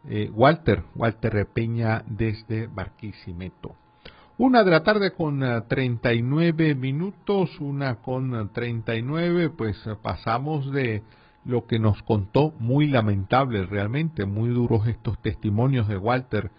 eh, 0.08 0.28
Walter, 0.30 0.82
Walter 0.94 1.46
Peña 1.54 2.02
desde 2.06 2.66
Barquisimeto. 2.66 3.76
Una 4.36 4.64
de 4.64 4.70
la 4.72 4.82
tarde 4.82 5.12
con 5.12 5.44
39 5.68 6.70
eh, 6.70 6.74
minutos, 6.74 7.50
una 7.60 8.02
con 8.02 8.50
39, 8.52 9.50
pues 9.50 9.76
eh, 9.86 9.94
pasamos 10.02 10.72
de 10.72 11.04
lo 11.44 11.66
que 11.66 11.78
nos 11.78 12.02
contó, 12.02 12.52
muy 12.58 12.88
lamentable 12.88 13.64
realmente, 13.64 14.24
muy 14.24 14.48
duros 14.48 14.88
estos 14.88 15.22
testimonios 15.22 15.86
de 15.86 15.98
Walter, 15.98 16.50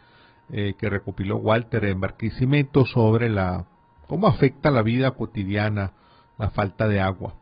eh, 0.50 0.76
que 0.78 0.90
recopiló 0.90 1.36
Walter 1.36 1.84
en 1.84 2.00
Barquisimeto 2.00 2.86
sobre 2.86 3.28
la 3.28 3.66
cómo 4.08 4.28
afecta 4.28 4.72
la 4.72 4.82
vida 4.82 5.12
cotidiana 5.12 5.92
la 6.38 6.52
falta 6.52 6.88
de 6.88 7.02
agua. 7.02 7.34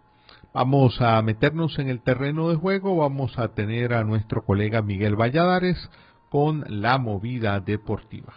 Vamos 0.52 1.00
a 1.00 1.22
meternos 1.22 1.78
en 1.78 1.90
el 1.90 2.02
terreno 2.02 2.50
de 2.50 2.56
juego, 2.56 2.98
vamos 2.98 3.38
a 3.38 3.50
tener 3.50 3.94
a 3.94 4.04
nuestro 4.04 4.44
colega 4.44 4.82
Miguel 4.82 5.16
Valladares 5.16 5.92
con 6.30 6.64
la 6.68 6.98
movida 6.98 7.60
deportiva. 7.60 8.34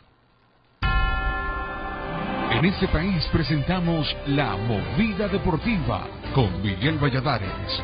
En 2.57 2.65
este 2.65 2.89
país 2.89 3.29
presentamos 3.31 4.17
La 4.29 4.57
Movida 4.57 5.29
Deportiva 5.29 6.09
con 6.35 6.63
Miguel 6.63 6.97
Valladares. 6.97 7.83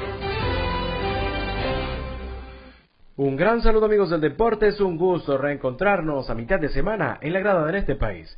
Un 3.16 3.36
gran 3.36 3.60
saludo 3.60 3.84
amigos 3.84 4.08
del 4.08 4.22
deporte, 4.22 4.68
es 4.68 4.80
un 4.80 4.96
gusto 4.96 5.36
reencontrarnos 5.36 6.30
a 6.30 6.34
mitad 6.34 6.58
de 6.58 6.70
semana 6.70 7.18
en 7.20 7.34
la 7.34 7.40
grada 7.40 7.66
de 7.66 7.78
este 7.80 7.96
país. 7.96 8.34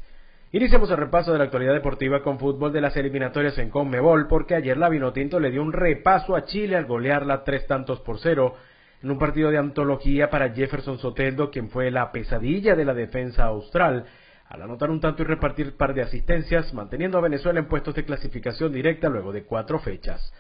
Iniciamos 0.51 0.91
el 0.91 0.97
repaso 0.97 1.31
de 1.31 1.39
la 1.39 1.45
actualidad 1.45 1.73
deportiva 1.73 2.21
con 2.21 2.41
fútbol 2.41 2.73
de 2.73 2.81
las 2.81 2.97
eliminatorias 2.97 3.57
en 3.59 3.71
Conmebol 3.71 4.27
porque 4.27 4.57
ayer 4.57 4.77
la 4.77 4.89
Vinotinto 4.89 5.39
le 5.39 5.53
dio 5.53 5.63
un 5.63 5.73
repaso 5.73 6.35
a 6.35 6.47
Chile 6.47 6.75
al 6.75 6.87
golearla 6.87 7.45
tres 7.45 7.65
tantos 7.69 8.01
por 8.01 8.19
cero 8.19 8.57
en 9.05 9.09
un 9.13 9.21
partido 9.21 9.53
de 9.53 9.59
antología 9.59 10.31
para 10.31 10.53
Jefferson 10.53 10.99
Soteldo, 10.99 11.53
quien 11.53 11.71
fue 11.71 11.93
la 11.93 12.11
pesadilla 12.11 12.75
de 12.75 12.85
la 12.85 12.95
defensa 12.95 13.45
austral 13.45 14.07
al 14.47 14.63
anotar 14.63 14.91
un 14.91 15.01
tanto 15.01 15.23
y 15.23 15.27
repartir 15.27 15.77
par 15.77 15.95
de 15.95 16.03
asistencias, 16.03 16.73
manteniendo 16.75 17.19
a 17.19 17.23
Venezuela 17.23 17.59
en 17.59 17.69
puestos 17.69 17.95
de 17.95 18.05
clasificación 18.05 18.73
directa 18.73 19.09
luego 19.09 19.33
de 19.33 19.45
cuatro 19.45 19.79
fechas. 19.79 20.33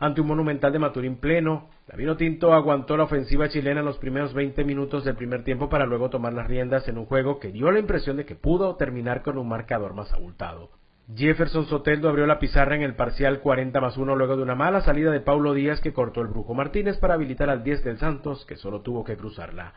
Ante 0.00 0.20
un 0.20 0.28
monumental 0.28 0.72
de 0.72 0.78
Maturín 0.78 1.16
pleno, 1.16 1.70
la 1.88 2.16
Tinto 2.16 2.52
aguantó 2.52 2.96
la 2.96 3.04
ofensiva 3.04 3.48
chilena 3.48 3.80
en 3.80 3.86
los 3.86 3.98
primeros 3.98 4.32
20 4.32 4.62
minutos 4.62 5.04
del 5.04 5.16
primer 5.16 5.42
tiempo 5.42 5.68
para 5.68 5.86
luego 5.86 6.08
tomar 6.08 6.32
las 6.32 6.46
riendas 6.46 6.86
en 6.86 6.98
un 6.98 7.06
juego 7.06 7.40
que 7.40 7.50
dio 7.50 7.72
la 7.72 7.80
impresión 7.80 8.16
de 8.16 8.24
que 8.24 8.36
pudo 8.36 8.76
terminar 8.76 9.22
con 9.22 9.38
un 9.38 9.48
marcador 9.48 9.94
más 9.94 10.12
abultado. 10.12 10.70
Jefferson 11.16 11.66
Soteldo 11.66 12.10
abrió 12.10 12.26
la 12.26 12.38
pizarra 12.38 12.76
en 12.76 12.82
el 12.82 12.94
parcial 12.94 13.40
40 13.40 13.80
más 13.80 13.96
1 13.96 14.14
luego 14.14 14.36
de 14.36 14.42
una 14.42 14.54
mala 14.54 14.82
salida 14.82 15.10
de 15.10 15.20
Paulo 15.20 15.54
Díaz 15.54 15.80
que 15.80 15.94
cortó 15.94 16.20
el 16.20 16.28
Brujo 16.28 16.54
Martínez 16.54 16.98
para 16.98 17.14
habilitar 17.14 17.48
al 17.48 17.64
10 17.64 17.82
del 17.82 17.98
Santos 17.98 18.44
que 18.46 18.56
solo 18.56 18.82
tuvo 18.82 19.04
que 19.04 19.16
cruzarla. 19.16 19.72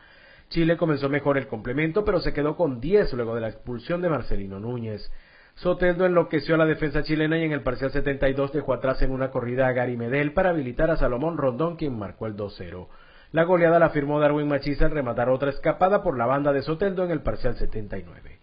Chile 0.52 0.76
comenzó 0.76 1.08
mejor 1.08 1.38
el 1.38 1.48
complemento 1.48 2.04
pero 2.04 2.20
se 2.20 2.34
quedó 2.34 2.56
con 2.56 2.78
10 2.78 3.14
luego 3.14 3.34
de 3.34 3.40
la 3.40 3.48
expulsión 3.48 4.02
de 4.02 4.10
Marcelino 4.10 4.60
Núñez. 4.60 5.10
Soteldo 5.54 6.04
enloqueció 6.04 6.54
a 6.54 6.58
la 6.58 6.66
defensa 6.66 7.02
chilena 7.02 7.38
y 7.38 7.44
en 7.44 7.52
el 7.52 7.62
parcial 7.62 7.90
72 7.90 8.52
dejó 8.52 8.74
atrás 8.74 9.00
en 9.00 9.12
una 9.12 9.30
corrida 9.30 9.66
a 9.66 9.72
Gary 9.72 9.96
Medel 9.96 10.32
para 10.32 10.50
habilitar 10.50 10.90
a 10.90 10.96
Salomón 10.96 11.38
Rondón, 11.38 11.76
quien 11.76 11.98
marcó 11.98 12.26
el 12.26 12.36
2-0. 12.36 12.86
La 13.32 13.44
goleada 13.44 13.78
la 13.78 13.90
firmó 13.90 14.20
Darwin 14.20 14.46
Machisa 14.46 14.86
al 14.86 14.90
rematar 14.90 15.30
otra 15.30 15.48
escapada 15.48 16.02
por 16.02 16.18
la 16.18 16.26
banda 16.26 16.52
de 16.52 16.60
Soteldo 16.60 17.04
en 17.04 17.12
el 17.12 17.22
parcial 17.22 17.56
79. 17.56 18.38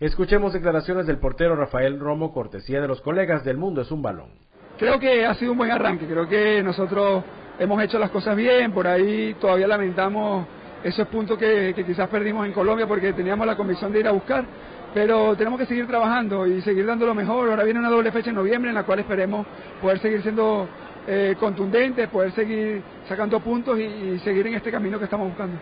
Escuchemos 0.00 0.52
declaraciones 0.52 1.06
del 1.06 1.18
portero 1.18 1.54
Rafael 1.54 2.00
Romo, 2.00 2.32
cortesía 2.32 2.80
de 2.80 2.88
los 2.88 3.00
colegas 3.02 3.44
del 3.44 3.56
Mundo 3.56 3.82
es 3.82 3.90
un 3.92 4.02
balón. 4.02 4.30
Creo 4.78 4.98
que 4.98 5.24
ha 5.24 5.34
sido 5.34 5.52
un 5.52 5.58
buen 5.58 5.70
arranque, 5.70 6.06
creo 6.06 6.28
que 6.28 6.60
nosotros 6.60 7.22
hemos 7.60 7.80
hecho 7.84 8.00
las 8.00 8.10
cosas 8.10 8.34
bien, 8.34 8.72
por 8.72 8.88
ahí 8.88 9.36
todavía 9.40 9.68
lamentamos 9.68 10.46
esos 10.84 11.06
puntos 11.08 11.38
que, 11.38 11.72
que 11.74 11.84
quizás 11.84 12.08
perdimos 12.08 12.46
en 12.46 12.52
Colombia 12.52 12.86
porque 12.86 13.12
teníamos 13.12 13.46
la 13.46 13.56
convicción 13.56 13.92
de 13.92 14.00
ir 14.00 14.08
a 14.08 14.12
buscar, 14.12 14.44
pero 14.94 15.34
tenemos 15.36 15.58
que 15.58 15.66
seguir 15.66 15.86
trabajando 15.86 16.46
y 16.46 16.60
seguir 16.62 16.86
dando 16.86 17.06
lo 17.06 17.14
mejor. 17.14 17.48
Ahora 17.48 17.64
viene 17.64 17.80
una 17.80 17.90
doble 17.90 18.12
fecha 18.12 18.30
en 18.30 18.36
noviembre 18.36 18.70
en 18.70 18.74
la 18.74 18.84
cual 18.84 18.98
esperemos 18.98 19.46
poder 19.80 19.98
seguir 20.00 20.22
siendo 20.22 20.68
eh, 21.06 21.34
contundentes, 21.38 22.08
poder 22.08 22.32
seguir 22.32 22.82
sacando 23.08 23.40
puntos 23.40 23.78
y, 23.78 24.18
seguir 24.20 24.46
en 24.46 24.54
este 24.54 24.70
camino 24.70 24.98
que 24.98 25.04
estamos 25.04 25.28
buscando. 25.28 25.58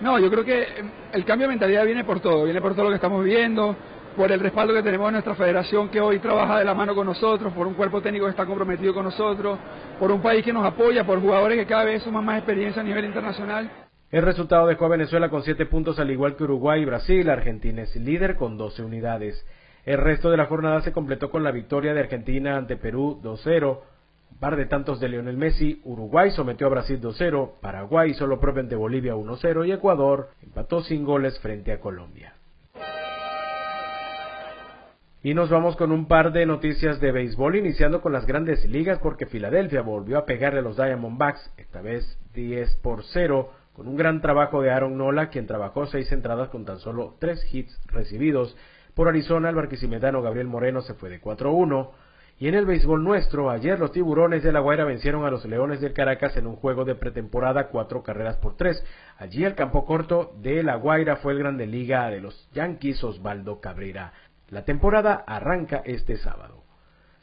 No, 0.00 0.18
yo 0.18 0.30
creo 0.30 0.44
que 0.44 0.66
el 1.12 1.24
cambio 1.24 1.46
de 1.48 1.54
mentalidad 1.54 1.84
viene 1.84 2.04
por 2.04 2.20
todo, 2.20 2.44
viene 2.44 2.60
por 2.60 2.74
todo 2.74 2.84
lo 2.84 2.90
que 2.90 2.96
estamos 2.96 3.24
viviendo, 3.24 3.74
por 4.16 4.30
el 4.30 4.38
respaldo 4.40 4.74
que 4.74 4.82
tenemos 4.82 5.08
en 5.08 5.14
nuestra 5.14 5.34
federación 5.34 5.88
que 5.88 6.00
hoy 6.00 6.18
trabaja 6.18 6.58
de 6.58 6.64
la 6.64 6.74
mano 6.74 6.94
con 6.94 7.06
nosotros, 7.06 7.52
por 7.52 7.66
un 7.66 7.74
cuerpo 7.74 8.00
técnico 8.00 8.26
que 8.26 8.30
está 8.30 8.44
comprometido 8.44 8.92
con 8.92 9.04
nosotros, 9.04 9.58
por 9.98 10.12
un 10.12 10.20
país 10.20 10.44
que 10.44 10.52
nos 10.52 10.64
apoya, 10.64 11.04
por 11.04 11.20
jugadores 11.20 11.58
que 11.58 11.66
cada 11.66 11.84
vez 11.84 12.02
suman 12.02 12.24
más 12.24 12.38
experiencia 12.38 12.82
a 12.82 12.84
nivel 12.84 13.06
internacional. 13.06 13.87
El 14.10 14.22
resultado 14.22 14.66
dejó 14.66 14.86
a 14.86 14.90
Venezuela 14.90 15.28
con 15.28 15.42
7 15.42 15.66
puntos 15.66 15.98
al 15.98 16.10
igual 16.10 16.34
que 16.36 16.44
Uruguay 16.44 16.80
y 16.80 16.86
Brasil. 16.86 17.28
Argentina 17.28 17.82
es 17.82 17.94
líder 17.94 18.36
con 18.36 18.56
12 18.56 18.82
unidades. 18.82 19.44
El 19.84 19.98
resto 19.98 20.30
de 20.30 20.38
la 20.38 20.46
jornada 20.46 20.80
se 20.80 20.92
completó 20.92 21.30
con 21.30 21.44
la 21.44 21.50
victoria 21.50 21.92
de 21.92 22.00
Argentina 22.00 22.56
ante 22.56 22.78
Perú 22.78 23.20
2-0. 23.22 23.80
Par 24.40 24.56
de 24.56 24.64
tantos 24.66 24.98
de 25.00 25.08
Lionel 25.08 25.36
Messi, 25.36 25.82
Uruguay 25.84 26.30
sometió 26.30 26.68
a 26.68 26.70
Brasil 26.70 27.00
2-0, 27.00 27.60
Paraguay 27.60 28.10
hizo 28.10 28.26
lo 28.26 28.38
propio 28.38 28.62
ante 28.62 28.76
Bolivia 28.76 29.16
1-0 29.16 29.66
y 29.66 29.72
Ecuador 29.72 30.28
empató 30.42 30.80
sin 30.82 31.04
goles 31.04 31.38
frente 31.40 31.72
a 31.72 31.80
Colombia. 31.80 32.34
Y 35.22 35.34
nos 35.34 35.50
vamos 35.50 35.76
con 35.76 35.90
un 35.90 36.06
par 36.06 36.32
de 36.32 36.46
noticias 36.46 37.00
de 37.00 37.10
béisbol, 37.10 37.56
iniciando 37.56 38.00
con 38.00 38.12
las 38.12 38.26
grandes 38.26 38.64
ligas 38.66 39.00
porque 39.00 39.26
Filadelfia 39.26 39.82
volvió 39.82 40.18
a 40.18 40.24
pegarle 40.24 40.60
a 40.60 40.62
los 40.62 40.76
Diamondbacks, 40.76 41.52
esta 41.56 41.82
vez 41.82 42.18
10 42.34 42.76
por 42.76 43.02
0 43.02 43.50
con 43.78 43.86
un 43.86 43.94
gran 43.94 44.20
trabajo 44.20 44.60
de 44.60 44.72
Aaron 44.72 44.98
Nola, 44.98 45.28
quien 45.28 45.46
trabajó 45.46 45.86
seis 45.86 46.10
entradas 46.10 46.48
con 46.48 46.64
tan 46.64 46.80
solo 46.80 47.14
tres 47.20 47.46
hits 47.54 47.80
recibidos. 47.86 48.56
Por 48.92 49.06
Arizona, 49.06 49.50
el 49.50 49.54
barquisimetano 49.54 50.20
Gabriel 50.20 50.48
Moreno 50.48 50.80
se 50.80 50.94
fue 50.94 51.08
de 51.08 51.20
4-1. 51.20 51.90
Y 52.40 52.48
en 52.48 52.56
el 52.56 52.66
béisbol 52.66 53.04
nuestro, 53.04 53.50
ayer 53.50 53.78
los 53.78 53.92
tiburones 53.92 54.42
de 54.42 54.50
La 54.50 54.58
Guaira 54.58 54.84
vencieron 54.84 55.24
a 55.24 55.30
los 55.30 55.44
Leones 55.44 55.80
del 55.80 55.92
Caracas 55.92 56.36
en 56.36 56.48
un 56.48 56.56
juego 56.56 56.84
de 56.84 56.96
pretemporada, 56.96 57.68
cuatro 57.68 58.02
carreras 58.02 58.36
por 58.38 58.56
tres. 58.56 58.84
Allí 59.16 59.44
el 59.44 59.54
campo 59.54 59.86
corto 59.86 60.32
de 60.40 60.64
La 60.64 60.74
Guaira 60.74 61.18
fue 61.18 61.34
el 61.34 61.38
grande 61.38 61.68
liga 61.68 62.10
de 62.10 62.20
los 62.20 62.50
Yankees 62.54 63.04
Osvaldo 63.04 63.60
Cabrera. 63.60 64.12
La 64.48 64.64
temporada 64.64 65.22
arranca 65.24 65.82
este 65.84 66.16
sábado. 66.16 66.64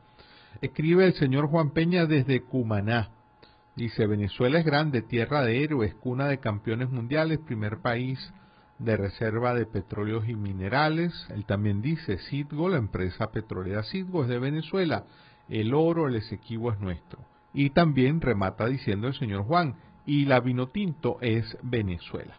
Escribe 0.60 1.06
el 1.06 1.14
señor 1.14 1.48
Juan 1.48 1.72
Peña 1.72 2.06
desde 2.06 2.42
Cumaná. 2.42 3.10
Dice, 3.76 4.06
Venezuela 4.06 4.60
es 4.60 4.66
grande, 4.66 5.02
tierra 5.02 5.44
de 5.44 5.64
héroes, 5.64 5.96
cuna 5.96 6.28
de 6.28 6.40
campeones 6.40 6.90
mundiales, 6.90 7.40
primer 7.40 7.78
país 7.80 8.34
de 8.78 8.98
reserva 8.98 9.54
de 9.54 9.66
petróleos 9.66 10.28
y 10.28 10.36
minerales. 10.36 11.14
Él 11.30 11.46
también 11.46 11.82
dice, 11.82 12.18
Citgo, 12.30 12.68
la 12.70 12.78
empresa 12.78 13.32
petrolera 13.32 13.84
Citgo 13.84 14.24
es 14.24 14.30
de 14.30 14.40
Venezuela, 14.40 15.06
el 15.48 15.74
oro, 15.74 16.08
el 16.08 16.16
Esequibo 16.16 16.72
es 16.72 16.80
nuestro. 16.80 17.20
Y 17.54 17.72
también 17.72 18.22
remata 18.22 18.66
diciendo 18.68 19.08
el 19.08 19.14
señor 19.14 19.44
Juan, 19.44 19.76
y 20.06 20.26
la 20.26 20.40
vino 20.40 20.68
tinto 20.68 21.18
es 21.22 21.58
Venezuela. 21.62 22.36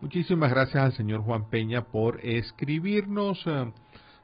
Muchísimas 0.00 0.50
gracias 0.50 0.84
al 0.84 0.92
señor 0.92 1.22
Juan 1.22 1.48
Peña 1.48 1.84
por 1.84 2.20
escribirnos. 2.24 3.44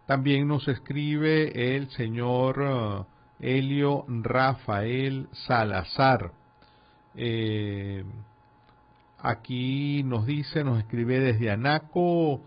También 0.07 0.49
nos 0.49 0.67
escribe 0.69 1.77
el 1.77 1.89
señor 1.91 2.63
eh, 2.63 3.05
Helio 3.41 4.05
Rafael 4.09 5.29
Salazar. 5.47 6.33
Eh, 7.15 8.05
aquí 9.19 10.03
nos 10.05 10.27
dice, 10.27 10.65
nos 10.65 10.79
escribe 10.79 11.21
desde 11.21 11.51
Anaco, 11.51 12.41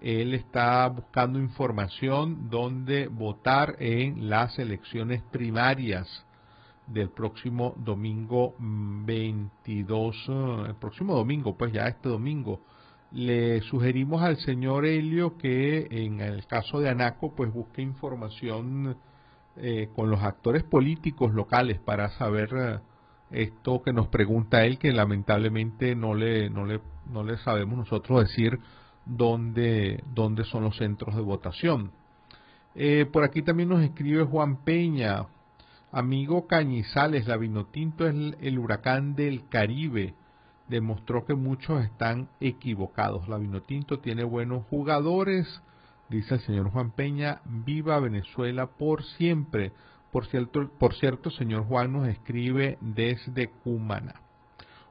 él 0.00 0.34
está 0.34 0.88
buscando 0.88 1.38
información 1.38 2.48
donde 2.50 3.08
votar 3.08 3.76
en 3.78 4.30
las 4.30 4.58
elecciones 4.58 5.22
primarias 5.30 6.24
del 6.86 7.10
próximo 7.10 7.74
domingo 7.76 8.54
22, 8.58 10.16
el 10.68 10.74
próximo 10.76 11.14
domingo, 11.14 11.56
pues 11.56 11.72
ya 11.72 11.86
este 11.86 12.08
domingo 12.08 12.60
le 13.12 13.60
sugerimos 13.62 14.22
al 14.22 14.36
señor 14.36 14.86
Helio 14.86 15.36
que 15.36 15.88
en 15.90 16.20
el 16.20 16.46
caso 16.46 16.80
de 16.80 16.88
Anaco 16.88 17.34
pues 17.34 17.52
busque 17.52 17.82
información 17.82 18.96
eh, 19.62 19.90
con 19.94 20.10
los 20.10 20.22
actores 20.22 20.62
políticos 20.62 21.34
locales 21.34 21.78
para 21.78 22.08
saber 22.10 22.50
eh, 22.56 22.78
esto 23.30 23.82
que 23.82 23.92
nos 23.92 24.08
pregunta 24.08 24.64
él 24.64 24.78
que 24.78 24.92
lamentablemente 24.92 25.94
no 25.94 26.14
le 26.14 26.48
no 26.48 26.64
le 26.64 26.80
no 27.12 27.22
le 27.22 27.36
sabemos 27.38 27.76
nosotros 27.76 28.22
decir 28.22 28.58
dónde 29.04 30.02
dónde 30.14 30.44
son 30.44 30.64
los 30.64 30.76
centros 30.76 31.14
de 31.14 31.22
votación. 31.22 31.92
Eh, 32.74 33.06
por 33.12 33.24
aquí 33.24 33.42
también 33.42 33.68
nos 33.68 33.82
escribe 33.82 34.24
Juan 34.24 34.64
Peña. 34.64 35.26
Amigo 35.92 36.46
Cañizales 36.46 37.26
la 37.26 37.36
Vinotinto 37.36 38.06
es 38.06 38.14
el 38.40 38.58
huracán 38.58 39.14
del 39.14 39.46
Caribe. 39.48 40.14
Demostró 40.68 41.24
que 41.26 41.34
muchos 41.34 41.84
están 41.84 42.28
equivocados. 42.40 43.28
La 43.28 43.38
Vinotinto 43.38 43.98
tiene 43.98 44.22
buenos 44.22 44.64
jugadores, 44.70 45.62
dice 46.10 46.34
el 46.34 46.40
señor 46.40 46.70
Juan 46.70 46.90
Peña, 46.90 47.40
viva 47.44 47.98
Venezuela 48.00 48.66
por 48.66 49.02
siempre. 49.02 49.72
Por 50.12 50.26
cierto, 50.26 50.70
por 50.78 50.94
cierto, 50.94 51.30
señor 51.30 51.64
Juan 51.64 51.92
nos 51.92 52.08
escribe 52.08 52.76
desde 52.80 53.48
Cumana. 53.62 54.14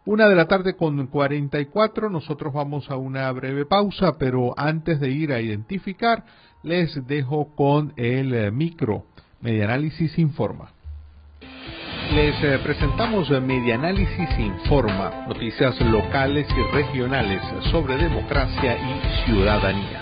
Una 0.06 0.28
de 0.28 0.36
la 0.36 0.48
tarde 0.48 0.76
con 0.76 1.06
44, 1.08 2.10
nosotros 2.10 2.54
vamos 2.54 2.90
a 2.90 2.96
una 2.96 3.32
breve 3.32 3.66
pausa, 3.66 4.18
pero 4.18 4.54
antes 4.58 5.00
de 5.00 5.12
ir 5.12 5.34
a 5.34 5.42
identificar, 5.42 6.24
les 6.64 7.06
dejo 7.06 7.54
con 7.54 7.94
el 7.98 8.52
micro. 8.52 9.06
Medianálisis 9.42 10.18
informa. 10.18 10.72
Les 12.14 12.44
eh, 12.44 12.60
presentamos 12.64 13.30
Medianálisis 13.30 14.40
Informa, 14.40 15.28
noticias 15.28 15.80
locales 15.82 16.48
y 16.50 16.76
regionales 16.76 17.42
sobre 17.70 17.98
democracia 17.98 18.78
y 18.78 19.26
ciudadanía. 19.26 19.99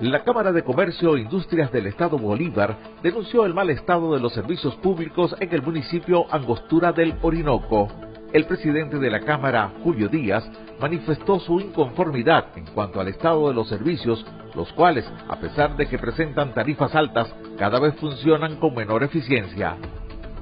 La 0.00 0.24
Cámara 0.24 0.50
de 0.50 0.64
Comercio 0.64 1.14
e 1.14 1.20
Industrias 1.20 1.70
del 1.70 1.86
Estado 1.86 2.18
Bolívar 2.18 2.76
denunció 3.04 3.46
el 3.46 3.54
mal 3.54 3.70
estado 3.70 4.14
de 4.14 4.20
los 4.20 4.32
servicios 4.34 4.74
públicos 4.76 5.32
en 5.38 5.54
el 5.54 5.62
municipio 5.62 6.26
Angostura 6.34 6.90
del 6.90 7.14
Orinoco. 7.22 7.86
El 8.32 8.46
presidente 8.46 8.98
de 8.98 9.10
la 9.10 9.20
Cámara, 9.20 9.72
Julio 9.84 10.08
Díaz, 10.08 10.44
manifestó 10.80 11.38
su 11.38 11.60
inconformidad 11.60 12.46
en 12.56 12.66
cuanto 12.66 13.00
al 13.00 13.06
estado 13.06 13.46
de 13.48 13.54
los 13.54 13.68
servicios, 13.68 14.26
los 14.56 14.72
cuales, 14.72 15.08
a 15.28 15.36
pesar 15.36 15.76
de 15.76 15.86
que 15.86 15.98
presentan 15.98 16.52
tarifas 16.52 16.96
altas, 16.96 17.32
cada 17.56 17.78
vez 17.78 17.94
funcionan 17.94 18.56
con 18.56 18.74
menor 18.74 19.04
eficiencia. 19.04 19.76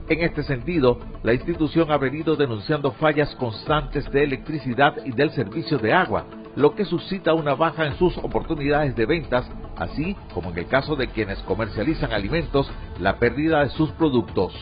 En 0.09 0.23
este 0.23 0.43
sentido, 0.43 0.99
la 1.23 1.35
institución 1.35 1.93
ha 1.93 1.99
venido 1.99 2.35
denunciando 2.35 2.93
fallas 2.93 3.35
constantes 3.37 4.11
de 4.11 4.25
electricidad 4.25 4.97
y 5.05 5.13
del 5.13 5.31
servicio 5.33 5.77
de 5.77 5.93
agua, 5.93 6.25
lo 6.57 6.75
que 6.75 6.85
suscita 6.85 7.35
una 7.35 7.55
baja 7.55 7.87
en 7.87 7.97
sus 7.99 8.17
oportunidades 8.19 8.95
de 8.95 9.07
ventas, 9.07 9.49
así 9.77 10.17
como 10.35 10.51
en 10.51 10.59
el 10.59 10.67
caso 10.67 10.97
de 10.97 11.09
quienes 11.09 11.39
comercializan 11.41 12.13
alimentos, 12.13 12.71
la 12.99 13.19
pérdida 13.19 13.61
de 13.61 13.71
sus 13.71 13.91
productos. 13.93 14.55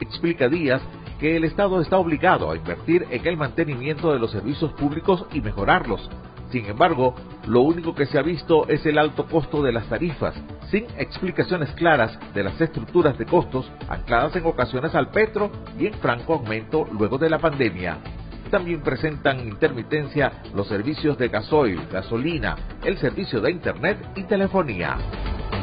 Explica 0.00 0.48
Díaz 0.48 0.82
que 1.18 1.36
el 1.36 1.44
Estado 1.44 1.80
está 1.80 1.98
obligado 1.98 2.50
a 2.50 2.56
invertir 2.56 3.06
en 3.10 3.26
el 3.26 3.36
mantenimiento 3.36 4.12
de 4.12 4.20
los 4.20 4.30
servicios 4.30 4.72
públicos 4.74 5.26
y 5.32 5.40
mejorarlos. 5.40 6.08
Sin 6.50 6.64
embargo, 6.64 7.14
lo 7.46 7.60
único 7.60 7.94
que 7.94 8.06
se 8.06 8.18
ha 8.18 8.22
visto 8.22 8.66
es 8.68 8.86
el 8.86 8.98
alto 8.98 9.26
costo 9.26 9.62
de 9.62 9.72
las 9.72 9.86
tarifas, 9.88 10.34
sin 10.70 10.84
explicaciones 10.96 11.70
claras 11.72 12.18
de 12.32 12.44
las 12.44 12.58
estructuras 12.60 13.18
de 13.18 13.26
costos 13.26 13.70
ancladas 13.88 14.34
en 14.36 14.46
ocasiones 14.46 14.94
al 14.94 15.10
petro 15.10 15.50
y 15.78 15.86
en 15.86 15.94
franco 15.94 16.34
aumento 16.34 16.86
luego 16.92 17.18
de 17.18 17.28
la 17.28 17.38
pandemia. 17.38 17.98
También 18.50 18.80
presentan 18.80 19.40
intermitencia 19.40 20.32
los 20.54 20.68
servicios 20.68 21.18
de 21.18 21.28
gasoil, 21.28 21.86
gasolina, 21.92 22.56
el 22.82 22.96
servicio 22.98 23.40
de 23.40 23.50
internet 23.50 23.98
y 24.16 24.22
telefonía. 24.24 24.96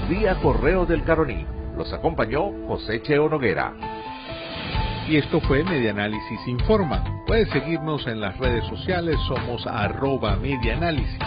Vía 0.08 0.36
Correo 0.41 0.86
del 0.86 1.04
Caroní. 1.04 1.45
Los 1.76 1.91
acompañó 1.91 2.52
José 2.67 3.02
Cheo 3.02 3.28
Noguera. 3.28 3.74
Y 5.08 5.17
esto 5.17 5.41
fue 5.41 5.63
Medianálisis 5.63 6.48
Informa. 6.48 7.04
Puedes 7.26 7.50
seguirnos 7.50 8.06
en 8.08 8.21
las 8.21 8.38
redes 8.38 8.63
sociales, 8.65 9.15
somos 9.28 9.65
arroba 9.65 10.36
medianálisis 10.36 11.17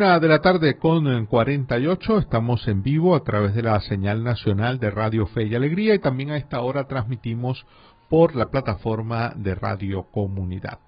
Una 0.00 0.18
de 0.18 0.28
la 0.28 0.40
tarde 0.40 0.78
con 0.78 1.26
48, 1.26 2.20
estamos 2.20 2.66
en 2.68 2.82
vivo 2.82 3.14
a 3.14 3.22
través 3.22 3.54
de 3.54 3.62
la 3.62 3.78
señal 3.80 4.24
nacional 4.24 4.78
de 4.78 4.90
Radio 4.90 5.26
Fe 5.26 5.42
y 5.44 5.54
Alegría 5.54 5.94
y 5.94 5.98
también 5.98 6.30
a 6.30 6.38
esta 6.38 6.62
hora 6.62 6.88
transmitimos 6.88 7.66
por 8.08 8.34
la 8.34 8.46
plataforma 8.46 9.34
de 9.36 9.54
Radio 9.54 10.04
Comunidad. 10.10 10.78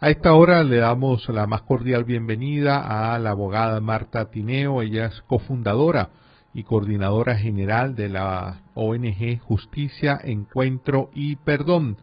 A 0.00 0.10
esta 0.10 0.34
hora 0.34 0.62
le 0.64 0.76
damos 0.76 1.26
la 1.30 1.46
más 1.46 1.62
cordial 1.62 2.04
bienvenida 2.04 3.14
a 3.14 3.18
la 3.18 3.30
abogada 3.30 3.80
Marta 3.80 4.30
Tineo, 4.30 4.82
ella 4.82 5.06
es 5.06 5.22
cofundadora 5.22 6.10
y 6.52 6.64
coordinadora 6.64 7.36
general 7.36 7.94
de 7.94 8.10
la 8.10 8.60
ONG 8.74 9.40
Justicia, 9.40 10.20
Encuentro 10.22 11.08
y 11.14 11.36
Perdón. 11.36 11.96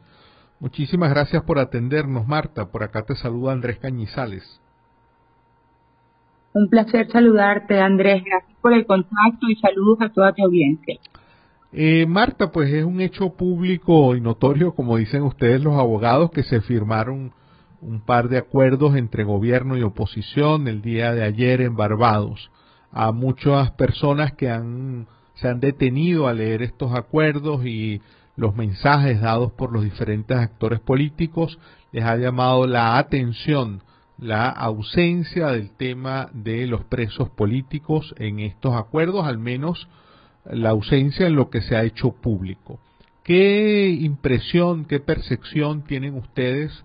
Muchísimas 0.60 1.12
gracias 1.12 1.44
por 1.44 1.60
atendernos, 1.60 2.28
Marta. 2.28 2.72
Por 2.72 2.82
acá 2.82 3.04
te 3.04 3.16
saluda 3.16 3.52
Andrés 3.52 3.78
Cañizales. 3.78 4.62
Un 6.54 6.70
placer 6.70 7.12
saludarte, 7.12 7.80
Andrés. 7.80 8.24
Gracias 8.24 8.58
por 8.62 8.74
el 8.74 8.86
contacto 8.86 9.48
y 9.48 9.56
saludos 9.56 10.00
a 10.02 10.10
toda 10.10 10.34
tu 10.34 10.44
audiencia. 10.44 10.98
Eh, 11.72 12.06
Marta, 12.08 12.52
pues 12.52 12.72
es 12.72 12.84
un 12.84 13.02
hecho 13.02 13.30
público 13.36 14.16
y 14.16 14.22
notorio, 14.22 14.74
como 14.74 14.98
dicen 14.98 15.24
ustedes 15.24 15.62
los 15.62 15.78
abogados, 15.78 16.32
que 16.32 16.44
se 16.44 16.62
firmaron 16.62 17.34
un 17.82 18.02
par 18.02 18.30
de 18.30 18.38
acuerdos 18.38 18.96
entre 18.96 19.24
gobierno 19.24 19.78
y 19.78 19.84
oposición 19.84 20.68
el 20.68 20.82
día 20.82 21.14
de 21.14 21.24
ayer 21.24 21.62
en 21.62 21.76
Barbados. 21.76 22.50
A 22.92 23.12
muchas 23.12 23.72
personas 23.72 24.34
que 24.34 24.50
han, 24.50 25.08
se 25.36 25.48
han 25.48 25.60
detenido 25.60 26.28
a 26.28 26.34
leer 26.34 26.64
estos 26.64 26.96
acuerdos 26.96 27.66
y 27.66 28.02
los 28.36 28.56
mensajes 28.56 29.22
dados 29.22 29.52
por 29.52 29.72
los 29.74 29.84
diferentes 29.84 30.38
actores 30.38 30.80
políticos 30.80 31.60
les 31.92 32.06
ha 32.06 32.16
llamado 32.16 32.66
la 32.66 32.98
atención 32.98 33.82
la 34.18 34.50
ausencia 34.50 35.48
del 35.48 35.72
tema 35.72 36.30
de 36.34 36.66
los 36.68 36.84
presos 36.86 37.30
políticos 37.30 38.16
en 38.18 38.40
estos 38.40 38.76
acuerdos, 38.76 39.28
al 39.28 39.38
menos 39.38 39.88
la 40.46 40.70
ausencia 40.70 41.28
en 41.28 41.36
lo 41.36 41.50
que 41.50 41.62
se 41.62 41.76
ha 41.76 41.84
hecho 41.84 42.12
público. 42.12 42.80
¿Qué 43.24 43.90
impresión, 43.90 44.86
qué 44.86 45.00
percepción 45.00 45.84
tienen 45.84 46.16
ustedes 46.16 46.84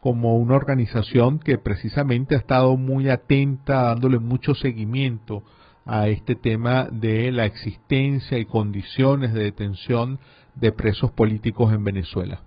como 0.00 0.36
una 0.36 0.56
organización 0.56 1.38
que 1.38 1.58
precisamente 1.58 2.34
ha 2.34 2.38
estado 2.38 2.76
muy 2.76 3.08
atenta, 3.08 3.82
dándole 3.82 4.18
mucho 4.18 4.54
seguimiento 4.54 5.44
a 5.84 6.08
este 6.08 6.34
tema 6.34 6.88
de 6.90 7.30
la 7.30 7.44
existencia 7.44 8.38
y 8.38 8.46
condiciones 8.46 9.32
de 9.32 9.44
detención 9.44 10.18
de 10.54 10.72
presos 10.72 11.12
políticos 11.12 11.72
en 11.72 11.84
Venezuela? 11.84 12.42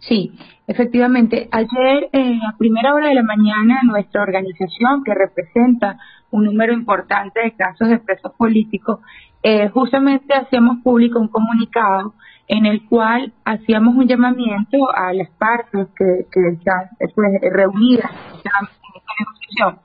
Sí, 0.00 0.32
efectivamente. 0.66 1.48
Ayer, 1.50 2.08
eh, 2.12 2.38
a 2.46 2.56
primera 2.56 2.94
hora 2.94 3.08
de 3.08 3.14
la 3.14 3.22
mañana, 3.22 3.80
nuestra 3.84 4.22
organización, 4.22 5.02
que 5.04 5.14
representa 5.14 5.98
un 6.30 6.44
número 6.44 6.72
importante 6.72 7.40
de 7.40 7.52
casos 7.52 7.88
de 7.88 7.98
presos 7.98 8.32
políticos, 8.36 9.00
eh, 9.42 9.68
justamente 9.68 10.34
hacíamos 10.34 10.82
público 10.82 11.18
un 11.18 11.28
comunicado 11.28 12.14
en 12.48 12.66
el 12.66 12.84
cual 12.86 13.32
hacíamos 13.44 13.94
un 13.94 14.06
llamamiento 14.06 14.90
a 14.94 15.12
las 15.12 15.30
partes 15.30 15.88
que, 15.96 16.26
que 16.32 16.48
están 16.48 16.88
pues, 17.14 17.40
reunidas 17.52 18.10
en 18.10 18.36
esta 18.38 19.12
negociación 19.18 19.78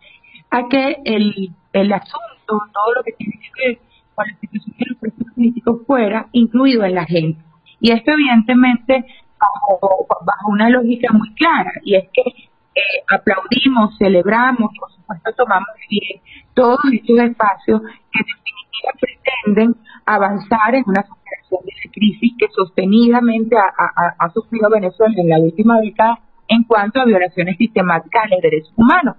a 0.49 0.69
que 0.69 0.97
el, 1.05 1.49
el 1.73 1.93
asunto, 1.93 2.21
todo 2.45 2.93
lo 2.95 3.03
que 3.03 3.13
tiene 3.13 3.39
que 3.39 3.67
ver 3.67 3.79
con 4.13 4.27
la 4.27 4.37
situación 4.39 4.75
de 4.77 4.85
los 4.87 4.97
presos 4.99 5.33
políticos 5.33 5.81
fuera 5.87 6.27
incluido 6.31 6.83
en 6.83 6.95
la 6.95 7.01
agenda. 7.01 7.43
Y 7.79 7.91
esto 7.91 8.11
evidentemente 8.11 9.05
bajo, 9.43 10.07
bajo 10.25 10.49
una 10.49 10.69
lógica 10.69 11.11
muy 11.13 11.33
clara, 11.35 11.71
y 11.83 11.95
es 11.95 12.05
que 12.13 12.21
eh, 12.21 13.03
aplaudimos, 13.07 13.97
celebramos, 13.97 14.71
por 14.79 14.91
supuesto 14.91 15.31
tomamos 15.37 15.69
bien 15.89 16.21
todos 16.55 16.79
estos 16.91 17.19
espacios 17.19 17.81
que 17.81 18.19
en 18.19 18.25
definitiva 18.25 18.91
pretenden 18.99 19.75
avanzar 20.05 20.73
en 20.73 20.83
una 20.87 21.03
situación 21.03 21.61
de 21.65 21.91
crisis 21.91 22.33
que 22.37 22.47
sostenidamente 22.49 23.55
ha, 23.57 24.29
sufrido 24.33 24.69
Venezuela 24.69 25.13
en 25.17 25.29
la 25.29 25.39
última 25.39 25.79
década 25.81 26.19
en 26.47 26.63
cuanto 26.63 26.99
a 26.99 27.05
violaciones 27.05 27.57
sistemáticas 27.57 28.29
de 28.29 28.37
derechos 28.41 28.73
humanos. 28.75 29.17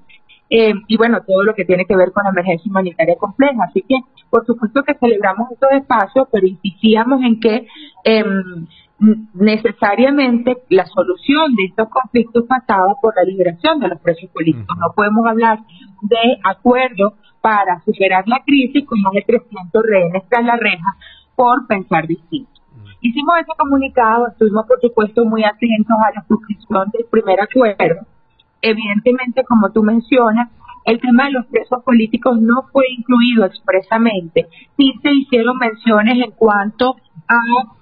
Eh, 0.51 0.75
y 0.89 0.97
bueno, 0.97 1.23
todo 1.27 1.43
lo 1.43 1.55
que 1.55 1.65
tiene 1.65 1.87
que 1.87 1.97
ver 1.97 2.13
con 2.13 2.25
la 2.25 2.31
emergencia 2.31 2.69
humanitaria 2.69 3.17
compleja. 3.17 3.65
Así 3.69 3.83
que, 3.89 3.97
por 4.31 4.45
supuesto 4.45 4.83
que 4.83 4.95
celebramos 4.95 5.51
estos 5.53 5.71
espacios, 5.73 6.29
pero 6.31 6.47
insistíamos 6.47 7.23
en 7.23 7.41
que 7.41 7.67
em, 8.05 8.67
necesariamente 8.99 10.59
la 10.71 10.87
solución 10.87 11.55
de 11.57 11.65
estos 11.65 11.89
conflictos 11.89 12.45
pasaba 12.47 12.95
por 13.01 13.15
la 13.17 13.25
liberación 13.25 13.81
de 13.81 13.89
los 13.89 14.01
presos 14.01 14.31
políticos. 14.31 14.77
No 14.79 14.93
podemos 14.95 15.27
hablar 15.27 15.59
de 16.03 16.39
acuerdo 16.45 17.15
para 17.41 17.81
superar 17.81 18.27
la 18.27 18.43
crisis 18.45 18.87
con 18.87 19.01
más 19.03 19.13
de 19.13 19.23
300 19.23 19.83
rehenes 19.85 20.23
tras 20.29 20.45
la 20.45 20.57
reja 20.57 20.97
por 21.35 21.67
pensar 21.67 22.07
distinto. 22.07 22.51
Hicimos 23.01 23.35
ese 23.39 23.53
comunicado, 23.59 24.29
estuvimos 24.29 24.67
por 24.67 24.81
supuesto 24.81 25.25
muy 25.27 25.45
atentos 25.45 25.97
a 26.07 26.15
la 26.15 26.25
suscripción 26.27 26.89
del 26.91 27.05
primer 27.11 27.41
acuerdo. 27.41 28.07
Evidentemente, 28.63 29.45
como 29.45 29.71
tú 29.73 29.83
mencionas, 29.83 30.49
el 30.85 31.01
tema 31.01 31.27
de 31.27 31.33
los 31.33 31.47
presos 31.47 31.83
políticos 31.83 32.41
no 32.41 32.65
fue 32.73 32.85
incluido 32.91 33.47
expresamente. 33.47 34.47
Sí 34.77 34.93
se 35.03 35.13
hicieron 35.13 35.57
menciones 35.59 36.19
en 36.23 36.31
cuanto 36.33 36.97
a 37.29 37.39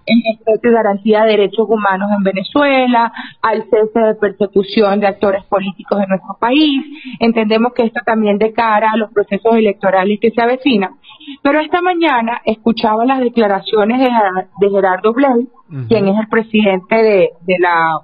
el 0.07 0.61
de 0.61 0.71
garantía 0.71 1.23
de 1.23 1.31
derechos 1.31 1.67
humanos 1.69 2.11
en 2.17 2.23
Venezuela, 2.23 3.13
al 3.41 3.65
cese 3.71 3.99
de 3.99 4.15
persecución 4.15 5.01
de 5.01 5.07
actores 5.07 5.45
políticos 5.45 6.01
en 6.01 6.09
nuestro 6.09 6.37
país. 6.39 6.85
Entendemos 7.19 7.73
que 7.73 7.85
esto 7.85 8.01
también 8.05 8.39
de 8.39 8.53
cara 8.53 8.93
a 8.93 8.97
los 8.97 9.13
procesos 9.13 9.55
electorales 9.55 10.19
que 10.21 10.31
se 10.31 10.43
avecinan. 10.43 10.97
Pero 11.43 11.61
esta 11.61 11.81
mañana 11.81 12.41
escuchaba 12.45 13.05
las 13.05 13.21
declaraciones 13.21 14.01
de, 14.01 14.71
Gerardo 14.71 15.13
Blay, 15.13 15.49
quien 15.89 16.09
es 16.09 16.19
el 16.19 16.29
presidente 16.29 16.97
de, 16.97 17.31
de 17.43 17.59
la 17.59 18.01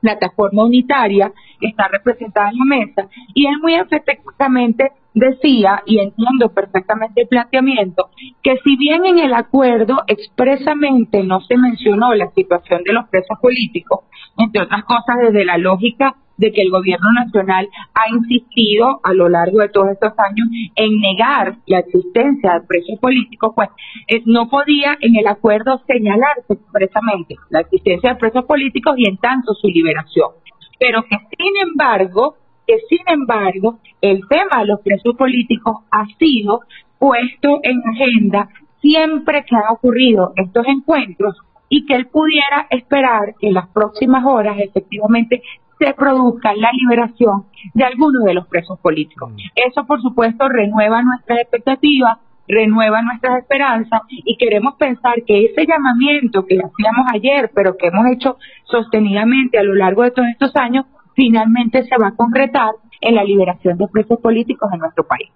plataforma 0.00 0.64
unitaria 0.64 1.32
está 1.60 1.88
representada 1.88 2.50
en 2.50 2.58
la 2.58 2.64
mesa, 2.64 3.08
y 3.34 3.46
él 3.46 3.58
muy 3.60 3.74
efectivamente 3.74 4.92
decía, 5.14 5.82
y 5.86 5.98
entiendo 5.98 6.52
perfectamente 6.54 7.22
el 7.22 7.28
planteamiento, 7.28 8.10
que 8.42 8.56
si 8.64 8.76
bien 8.76 9.04
en 9.06 9.18
el 9.18 9.34
acuerdo 9.34 10.02
expresamente 10.06 11.22
no 11.22 11.40
se 11.40 11.56
mencionó 11.56 12.14
la 12.14 12.30
situación 12.30 12.82
de 12.84 12.92
los 12.92 13.08
presos 13.08 13.38
políticos, 13.40 14.04
entre 14.38 14.62
otras 14.62 14.84
cosas 14.84 15.16
desde 15.20 15.44
la 15.44 15.58
lógica 15.58 16.16
de 16.40 16.52
que 16.52 16.62
el 16.62 16.70
gobierno 16.70 17.12
nacional 17.12 17.68
ha 17.94 18.08
insistido 18.08 19.00
a 19.04 19.12
lo 19.12 19.28
largo 19.28 19.60
de 19.60 19.68
todos 19.68 19.90
estos 19.90 20.12
años 20.18 20.48
en 20.74 21.00
negar 21.00 21.56
la 21.66 21.80
existencia 21.80 22.54
de 22.54 22.66
presos 22.66 22.98
políticos, 22.98 23.52
pues 23.54 23.68
eh, 24.08 24.22
no 24.24 24.48
podía 24.48 24.96
en 25.00 25.16
el 25.16 25.26
acuerdo 25.26 25.82
señalarse 25.86 26.54
expresamente 26.54 27.36
la 27.50 27.60
existencia 27.60 28.10
de 28.10 28.16
presos 28.16 28.44
políticos 28.46 28.94
y 28.96 29.06
en 29.06 29.18
tanto 29.18 29.52
su 29.54 29.68
liberación. 29.68 30.30
Pero 30.78 31.02
que 31.02 31.16
sin 31.36 31.68
embargo 31.68 32.36
que 32.66 32.78
sin 32.88 33.06
embargo 33.06 33.78
el 34.00 34.20
tema 34.28 34.60
de 34.60 34.66
los 34.66 34.80
presos 34.80 35.14
políticos 35.16 35.76
ha 35.90 36.06
sido 36.18 36.60
puesto 36.98 37.60
en 37.62 37.82
agenda 37.94 38.48
siempre 38.80 39.44
que 39.44 39.56
han 39.56 39.72
ocurrido 39.72 40.32
estos 40.36 40.66
encuentros 40.66 41.36
y 41.68 41.84
que 41.84 41.94
él 41.94 42.06
pudiera 42.06 42.66
esperar 42.70 43.34
que 43.38 43.50
las 43.50 43.68
próximas 43.68 44.24
horas 44.24 44.56
efectivamente 44.58 45.42
se 45.80 45.94
produzca 45.94 46.54
la 46.54 46.70
liberación 46.72 47.46
de 47.72 47.84
algunos 47.84 48.22
de 48.24 48.34
los 48.34 48.46
presos 48.46 48.78
políticos. 48.80 49.32
Mm. 49.32 49.38
Eso, 49.68 49.86
por 49.86 50.00
supuesto, 50.02 50.48
renueva 50.48 51.02
nuestras 51.02 51.40
expectativas, 51.40 52.18
renueva 52.46 53.00
nuestras 53.02 53.38
esperanzas 53.38 54.02
y 54.10 54.36
queremos 54.36 54.74
pensar 54.74 55.14
que 55.26 55.46
ese 55.46 55.66
llamamiento 55.66 56.44
que 56.44 56.58
hacíamos 56.58 57.06
ayer, 57.12 57.50
pero 57.54 57.76
que 57.76 57.86
hemos 57.86 58.06
hecho 58.12 58.36
sostenidamente 58.64 59.58
a 59.58 59.62
lo 59.62 59.74
largo 59.74 60.02
de 60.02 60.10
todos 60.10 60.28
estos 60.28 60.54
años, 60.56 60.84
finalmente 61.14 61.84
se 61.84 61.96
va 61.96 62.08
a 62.08 62.16
concretar 62.16 62.72
en 63.00 63.14
la 63.14 63.24
liberación 63.24 63.78
de 63.78 63.88
presos 63.88 64.18
políticos 64.20 64.68
en 64.72 64.80
nuestro 64.80 65.06
país. 65.06 65.30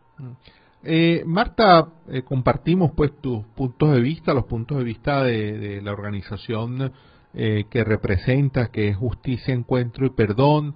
Eh, 0.83 1.23
Marta, 1.25 1.89
eh, 2.11 2.23
compartimos 2.23 2.91
pues 2.95 3.13
tus 3.21 3.43
puntos 3.55 3.93
de 3.93 4.01
vista, 4.01 4.35
los 4.35 4.45
puntos 4.45 4.77
de 4.79 4.85
vista 4.85 5.23
de, 5.23 5.81
la 5.83 5.93
organización 5.93 6.93
eh, 7.35 7.65
que 7.71 7.85
representa, 7.85 8.69
que 8.69 8.89
es 8.89 8.97
Justicia, 8.97 9.55
Encuentro 9.55 10.07
y 10.07 10.11
Perdón. 10.11 10.75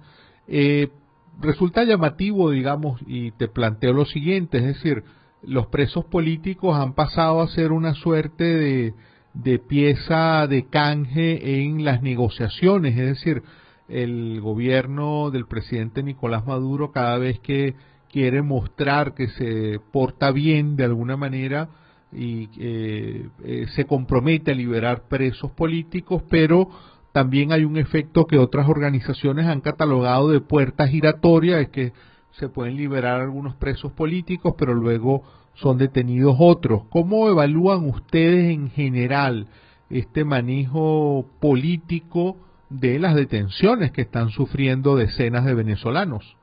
resulta 1.41 1.83
llamativo, 1.83 2.51
digamos, 2.51 2.99
y 3.07 3.31
te 3.31 3.47
planteo 3.47 3.93
lo 3.93 4.05
siguiente, 4.05 4.57
es 4.57 4.65
decir, 4.65 5.03
los 5.41 5.67
presos 5.67 6.05
políticos 6.05 6.77
han 6.77 6.93
pasado 6.93 7.41
a 7.41 7.47
ser 7.47 7.71
una 7.71 7.93
suerte 7.93 8.43
de, 8.43 8.93
de 9.33 9.59
pieza 9.59 10.47
de 10.47 10.65
canje 10.67 11.61
en 11.61 11.85
las 11.85 12.01
negociaciones, 12.01 12.97
es 12.97 13.07
decir, 13.07 13.43
el 13.87 14.39
gobierno 14.41 15.31
del 15.31 15.47
presidente 15.47 16.03
Nicolás 16.03 16.45
Maduro 16.45 16.91
cada 16.91 17.17
vez 17.17 17.39
que 17.39 17.75
quiere 18.11 18.41
mostrar 18.41 19.13
que 19.13 19.27
se 19.29 19.79
porta 19.91 20.31
bien 20.31 20.75
de 20.75 20.85
alguna 20.85 21.17
manera 21.17 21.69
y 22.11 22.49
eh, 22.57 23.29
eh, 23.43 23.65
se 23.75 23.85
compromete 23.85 24.51
a 24.51 24.55
liberar 24.55 25.03
presos 25.07 25.51
políticos, 25.51 26.23
pero 26.29 26.69
también 27.11 27.51
hay 27.51 27.65
un 27.65 27.77
efecto 27.77 28.25
que 28.25 28.37
otras 28.37 28.67
organizaciones 28.67 29.45
han 29.45 29.61
catalogado 29.61 30.29
de 30.29 30.41
puerta 30.41 30.87
giratoria, 30.87 31.59
es 31.59 31.69
que 31.69 31.93
se 32.31 32.49
pueden 32.49 32.77
liberar 32.77 33.21
algunos 33.21 33.55
presos 33.55 33.91
políticos, 33.91 34.55
pero 34.57 34.73
luego 34.73 35.23
son 35.55 35.77
detenidos 35.77 36.37
otros. 36.39 36.83
¿Cómo 36.89 37.27
evalúan 37.27 37.85
ustedes 37.89 38.51
en 38.53 38.69
general 38.69 39.47
este 39.89 40.23
manejo 40.23 41.25
político 41.39 42.37
de 42.69 42.99
las 42.99 43.15
detenciones 43.15 43.91
que 43.91 44.01
están 44.01 44.29
sufriendo 44.29 44.95
decenas 44.95 45.45
de 45.45 45.55
venezolanos. 45.55 46.35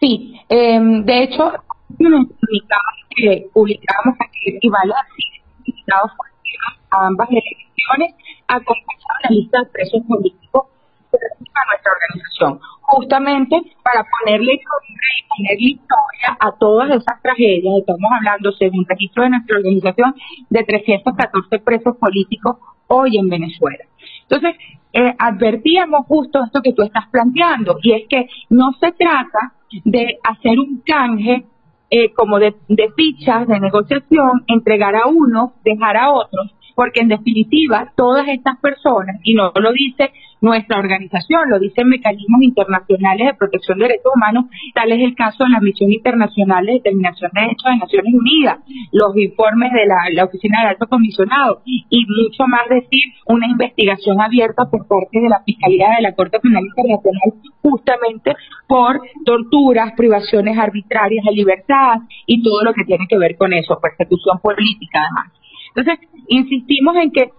Sí, 0.00 0.34
em, 0.48 1.04
de 1.04 1.22
hecho, 1.22 1.52
que 3.16 3.46
publicamos 3.52 4.16
aquí 4.20 4.56
equivale 4.56 4.92
a 6.90 7.06
ambas 7.06 7.28
elecciones 7.30 8.14
acompañado 8.48 9.18
la 9.24 9.30
lista 9.30 9.58
de 9.60 9.66
presos 9.66 10.02
políticos 10.06 10.66
a 11.12 11.66
nuestra 11.70 11.92
organización, 11.92 12.60
justamente 12.82 13.56
para 13.82 14.04
ponerle 14.04 14.52
nombre 14.52 15.08
y 15.18 15.28
ponerle 15.28 15.70
historia 15.70 16.36
a 16.40 16.52
todas 16.52 16.90
esas 16.90 17.22
tragedias. 17.22 17.78
Estamos 17.78 18.10
hablando, 18.16 18.52
según 18.52 18.84
registro 18.86 19.24
de 19.24 19.30
nuestra 19.30 19.56
organización, 19.56 20.14
de 20.48 20.64
314 20.64 21.58
presos 21.60 21.96
políticos 21.96 22.56
hoy 22.88 23.18
en 23.18 23.28
Venezuela. 23.28 23.84
Entonces, 24.22 24.56
eh, 24.92 25.14
advertíamos 25.18 26.06
justo 26.06 26.44
esto 26.44 26.62
que 26.62 26.72
tú 26.72 26.82
estás 26.82 27.06
planteando, 27.10 27.78
y 27.82 27.92
es 27.92 28.08
que 28.08 28.28
no 28.50 28.72
se 28.80 28.92
trata 28.92 29.54
de 29.84 30.18
hacer 30.22 30.58
un 30.58 30.82
canje 30.84 31.46
eh, 31.94 32.10
como 32.14 32.38
de, 32.38 32.54
de 32.68 32.90
fichas 32.96 33.46
de 33.46 33.60
negociación, 33.60 34.44
entregar 34.46 34.96
a 34.96 35.08
unos, 35.08 35.50
dejar 35.62 35.98
a 35.98 36.10
otros, 36.10 36.54
porque 36.74 37.00
en 37.00 37.08
definitiva 37.08 37.92
todas 37.96 38.28
estas 38.28 38.58
personas, 38.58 39.16
y 39.22 39.34
no 39.34 39.52
lo 39.54 39.72
dice 39.72 40.12
nuestra 40.40 40.78
organización, 40.78 41.48
lo 41.48 41.58
dicen 41.60 41.88
mecanismos 41.88 42.42
internacionales 42.42 43.26
de 43.28 43.34
protección 43.34 43.78
de 43.78 43.84
derechos 43.84 44.12
humanos, 44.14 44.46
tal 44.74 44.90
es 44.90 45.00
el 45.00 45.14
caso 45.14 45.44
de 45.44 45.50
la 45.50 45.60
Misión 45.60 45.92
Internacional 45.92 46.66
de 46.66 46.72
Determinación 46.72 47.30
de 47.32 47.40
Derechos 47.42 47.70
de 47.70 47.76
Naciones 47.78 48.14
Unidas, 48.14 48.58
los 48.90 49.16
informes 49.16 49.70
de 49.72 49.86
la, 49.86 50.24
Oficina 50.24 50.60
del 50.60 50.68
Alto 50.70 50.88
Comisionado 50.88 51.62
y 51.64 52.06
mucho 52.06 52.46
más 52.48 52.68
decir 52.68 53.12
una 53.26 53.46
investigación 53.46 54.20
abierta 54.20 54.64
por 54.70 54.86
parte 54.86 55.20
de 55.20 55.28
la 55.28 55.42
Fiscalía 55.44 55.90
de 55.96 56.02
la 56.02 56.14
Corte 56.14 56.40
Penal 56.40 56.64
Internacional 56.64 57.32
justamente 57.62 58.34
por 58.66 59.00
torturas, 59.24 59.92
privaciones 59.96 60.58
arbitrarias 60.58 61.24
de 61.24 61.32
libertad 61.32 62.00
y 62.26 62.42
todo 62.42 62.62
lo 62.62 62.74
que 62.74 62.84
tiene 62.84 63.06
que 63.08 63.18
ver 63.18 63.36
con 63.36 63.52
eso, 63.52 63.78
persecución 63.80 64.38
política 64.40 65.00
además. 65.02 65.41
Entonces, 65.74 66.08
insistimos 66.28 66.96
en 66.96 67.10
que 67.10 67.30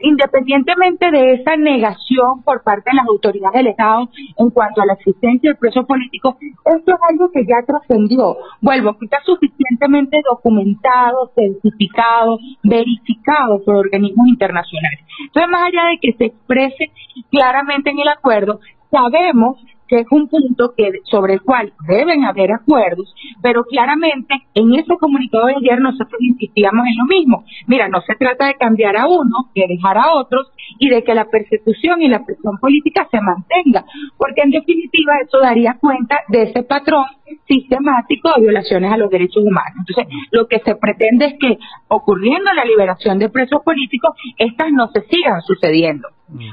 independientemente 0.00 1.10
de 1.10 1.34
esa 1.34 1.56
negación 1.56 2.42
por 2.44 2.62
parte 2.62 2.90
de 2.90 2.96
las 2.96 3.06
autoridades 3.06 3.54
del 3.54 3.68
Estado 3.68 4.08
en 4.36 4.50
cuanto 4.50 4.82
a 4.82 4.86
la 4.86 4.94
existencia 4.94 5.50
del 5.50 5.58
preso 5.58 5.86
político, 5.86 6.36
esto 6.64 6.92
es 6.92 7.00
algo 7.08 7.30
que 7.30 7.44
ya 7.46 7.64
trascendió. 7.66 8.36
Vuelvo, 8.60 8.98
que 8.98 9.06
está 9.06 9.18
suficientemente 9.24 10.20
documentado, 10.28 11.32
certificado, 11.34 12.38
verificado 12.62 13.62
por 13.64 13.76
organismos 13.76 14.28
internacionales. 14.28 15.00
Entonces, 15.26 15.50
más 15.50 15.62
allá 15.62 15.88
de 15.90 15.98
que 16.00 16.12
se 16.18 16.24
exprese 16.26 16.90
claramente 17.30 17.90
en 17.90 18.00
el 18.00 18.08
acuerdo, 18.08 18.60
sabemos 18.90 19.56
que 19.88 20.00
es 20.00 20.06
un 20.10 20.28
punto 20.28 20.74
que 20.76 20.90
sobre 21.04 21.34
el 21.34 21.42
cual 21.42 21.72
deben 21.86 22.24
haber 22.24 22.52
acuerdos, 22.52 23.14
pero 23.42 23.64
claramente 23.64 24.34
en 24.54 24.74
ese 24.74 24.96
comunicado 24.98 25.46
de 25.46 25.56
ayer 25.56 25.80
nosotros 25.80 26.20
insistíamos 26.20 26.86
en 26.86 26.96
lo 26.96 27.04
mismo. 27.04 27.44
Mira, 27.66 27.88
no 27.88 28.00
se 28.02 28.14
trata 28.14 28.46
de 28.46 28.54
cambiar 28.54 28.96
a 28.96 29.06
uno, 29.06 29.50
de 29.54 29.66
dejar 29.68 29.98
a 29.98 30.14
otros 30.14 30.50
y 30.78 30.88
de 30.88 31.02
que 31.02 31.14
la 31.14 31.26
persecución 31.26 32.02
y 32.02 32.08
la 32.08 32.24
presión 32.24 32.58
política 32.58 33.06
se 33.10 33.20
mantenga, 33.20 33.84
porque 34.16 34.42
en 34.42 34.50
definitiva 34.50 35.12
eso 35.24 35.38
daría 35.40 35.76
cuenta 35.80 36.20
de 36.28 36.42
ese 36.42 36.62
patrón 36.62 37.06
sistemático 37.46 38.30
de 38.34 38.42
violaciones 38.42 38.92
a 38.92 38.96
los 38.96 39.10
derechos 39.10 39.42
humanos. 39.44 39.84
Entonces, 39.86 40.12
lo 40.30 40.46
que 40.46 40.60
se 40.60 40.76
pretende 40.76 41.26
es 41.26 41.34
que 41.38 41.58
ocurriendo 41.88 42.52
la 42.52 42.64
liberación 42.64 43.18
de 43.18 43.28
presos 43.28 43.62
políticos, 43.64 44.16
estas 44.38 44.72
no 44.72 44.88
se 44.88 45.02
sigan 45.02 45.40
sucediendo. 45.42 46.08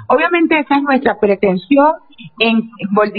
Obviamente 0.08 0.60
esa 0.60 0.76
es 0.78 0.84
nuestra 0.84 1.20
pretensión 1.20 1.94
en, 2.40 2.70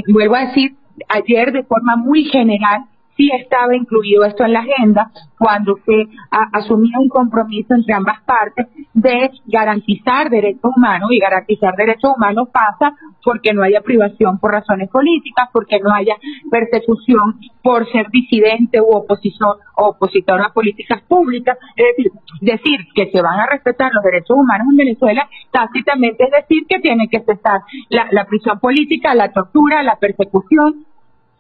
vuelvo 0.09 0.37
a 0.37 0.47
decir, 0.47 0.77
ayer 1.09 1.53
de 1.53 1.65
forma 1.65 1.97
muy 1.97 2.25
general 2.25 2.85
sí 3.17 3.31
estaba 3.39 3.75
incluido 3.77 4.25
esto 4.25 4.45
en 4.45 4.53
la 4.53 4.61
agenda 4.61 5.11
cuando 5.39 5.77
se 5.85 6.07
asumía 6.53 6.99
un 7.01 7.09
compromiso 7.09 7.75
entre 7.75 7.95
ambas 7.95 8.23
partes 8.23 8.69
de 8.95 9.31
garantizar 9.47 10.31
derechos 10.31 10.71
humanos 10.77 11.11
y 11.11 11.19
garantizar 11.19 11.75
derechos 11.77 12.13
humanos 12.17 12.49
pasa 12.53 12.95
porque 13.25 13.53
no 13.53 13.63
haya 13.63 13.81
privación 13.81 14.39
por 14.39 14.53
razones 14.53 14.89
políticas, 14.91 15.49
porque 15.53 15.81
no 15.81 15.93
haya 15.93 16.17
persecución 16.51 17.41
por 17.63 17.91
ser 17.91 18.07
disidente 18.11 18.81
u 18.81 18.95
opositor 18.95 19.59
opositor 19.75 20.41
a 20.41 20.53
políticas 20.53 21.03
públicas, 21.03 21.59
es 21.77 21.85
decir, 21.97 22.13
decir 22.41 22.81
que 22.95 23.11
se 23.11 23.21
van 23.21 23.41
a 23.41 23.47
respetar 23.47 23.93
los 23.93 24.05
derechos 24.05 24.37
humanos 24.37 24.67
en 24.71 24.77
Venezuela, 24.77 25.29
tácitamente 25.51 26.25
es 26.25 26.31
decir 26.31 26.65
que 26.69 26.79
tiene 26.79 27.09
que 27.09 27.21
cesar 27.21 27.63
la 27.89 28.25
prisión 28.27 28.61
política, 28.61 29.15
la 29.15 29.33
tortura, 29.33 29.83
la 29.83 29.97
persecución, 29.97 30.87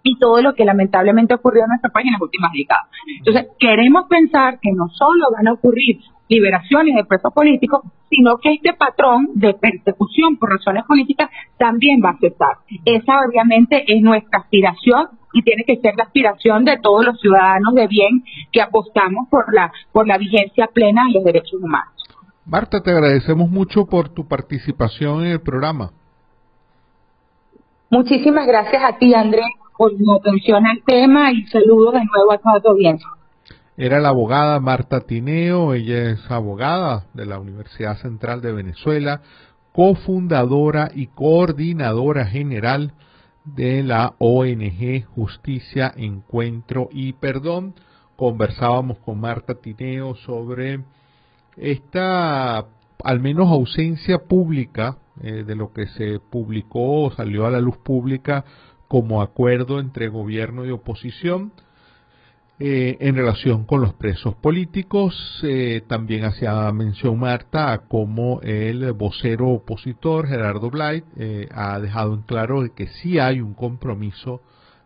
y 0.02 0.18
todo 0.18 0.40
lo 0.42 0.54
que 0.54 0.64
lamentablemente 0.64 1.34
ocurrió 1.34 1.62
en 1.62 1.68
nuestro 1.68 1.92
país 1.92 2.06
en 2.06 2.12
las 2.12 2.22
últimas 2.22 2.52
décadas. 2.52 2.86
Entonces, 3.18 3.46
queremos 3.58 4.06
pensar 4.08 4.58
que 4.60 4.72
no 4.72 4.88
solo 4.88 5.26
van 5.36 5.48
a 5.48 5.52
ocurrir 5.52 6.00
liberaciones 6.28 6.94
de 6.96 7.04
presos 7.04 7.32
políticos, 7.32 7.82
sino 8.08 8.38
que 8.38 8.54
este 8.54 8.72
patrón 8.72 9.28
de 9.34 9.54
persecución 9.54 10.36
por 10.36 10.50
razones 10.50 10.84
políticas 10.84 11.30
también 11.58 12.00
va 12.04 12.10
a 12.10 12.18
cesar. 12.18 12.58
Esa 12.84 13.20
obviamente 13.26 13.84
es 13.86 14.02
nuestra 14.02 14.40
aspiración 14.40 15.08
y 15.34 15.42
tiene 15.42 15.64
que 15.64 15.76
ser 15.76 15.94
la 15.96 16.04
aspiración 16.04 16.64
de 16.64 16.78
todos 16.78 17.04
los 17.04 17.20
ciudadanos 17.20 17.74
de 17.74 17.86
bien 17.86 18.24
que 18.50 18.62
apostamos 18.62 19.28
por 19.30 19.52
la 19.54 19.72
por 19.92 20.06
la 20.06 20.18
vigencia 20.18 20.68
plena 20.72 21.04
de 21.06 21.14
los 21.14 21.24
derechos 21.24 21.60
humanos. 21.60 21.92
Marta, 22.44 22.82
te 22.82 22.90
agradecemos 22.90 23.48
mucho 23.48 23.86
por 23.86 24.08
tu 24.08 24.26
participación 24.26 25.24
en 25.24 25.32
el 25.32 25.40
programa. 25.40 25.92
Muchísimas 27.88 28.46
gracias 28.46 28.82
a 28.82 28.96
ti, 28.98 29.14
Andrés, 29.14 29.46
por 29.82 30.20
atención 30.20 30.64
al 30.64 30.80
tema 30.86 31.32
y 31.32 31.44
saludos 31.46 31.94
de 31.94 32.04
nuevo 32.04 32.32
a 32.32 32.38
toda 32.38 32.60
tu 32.60 32.68
audiencia. 32.68 33.08
Era 33.76 33.98
la 33.98 34.10
abogada 34.10 34.60
Marta 34.60 35.00
Tineo, 35.00 35.74
ella 35.74 36.10
es 36.10 36.30
abogada 36.30 37.06
de 37.14 37.26
la 37.26 37.40
Universidad 37.40 37.96
Central 37.96 38.42
de 38.42 38.52
Venezuela, 38.52 39.22
cofundadora 39.72 40.92
y 40.94 41.08
coordinadora 41.08 42.26
general 42.26 42.92
de 43.44 43.82
la 43.82 44.14
ONG 44.18 45.04
Justicia, 45.16 45.92
Encuentro 45.96 46.88
y 46.92 47.14
Perdón. 47.14 47.74
Conversábamos 48.14 48.98
con 48.98 49.20
Marta 49.20 49.54
Tineo 49.54 50.14
sobre 50.14 50.84
esta, 51.56 52.66
al 53.02 53.20
menos, 53.20 53.48
ausencia 53.48 54.18
pública 54.18 54.98
eh, 55.20 55.42
de 55.44 55.56
lo 55.56 55.72
que 55.72 55.88
se 55.88 56.20
publicó 56.20 57.02
o 57.02 57.10
salió 57.10 57.46
a 57.46 57.50
la 57.50 57.60
luz 57.60 57.78
pública 57.78 58.44
como 58.92 59.22
acuerdo 59.22 59.80
entre 59.80 60.08
gobierno 60.08 60.66
y 60.66 60.70
oposición 60.70 61.52
eh, 62.58 62.98
en 63.00 63.16
relación 63.16 63.64
con 63.64 63.80
los 63.80 63.94
presos 63.94 64.34
políticos. 64.34 65.40
Eh, 65.42 65.82
también 65.86 66.24
hacía 66.26 66.70
mención 66.72 67.18
Marta 67.18 67.72
a 67.72 67.78
cómo 67.88 68.42
el 68.42 68.92
vocero 68.92 69.48
opositor 69.48 70.28
Gerardo 70.28 70.68
Blight 70.68 71.06
eh, 71.16 71.48
ha 71.52 71.80
dejado 71.80 72.12
en 72.12 72.20
claro 72.20 72.62
que 72.74 72.88
sí 72.88 73.18
hay 73.18 73.40
un 73.40 73.54
compromiso 73.54 74.42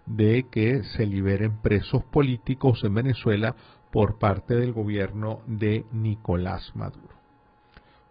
de 0.06 0.46
que 0.52 0.84
se 0.84 1.04
liberen 1.04 1.60
presos 1.60 2.04
políticos 2.04 2.84
en 2.84 2.94
Venezuela 2.94 3.56
por 3.90 4.20
parte 4.20 4.54
del 4.54 4.72
gobierno 4.72 5.40
de 5.48 5.84
Nicolás 5.90 6.70
Maduro. 6.76 7.15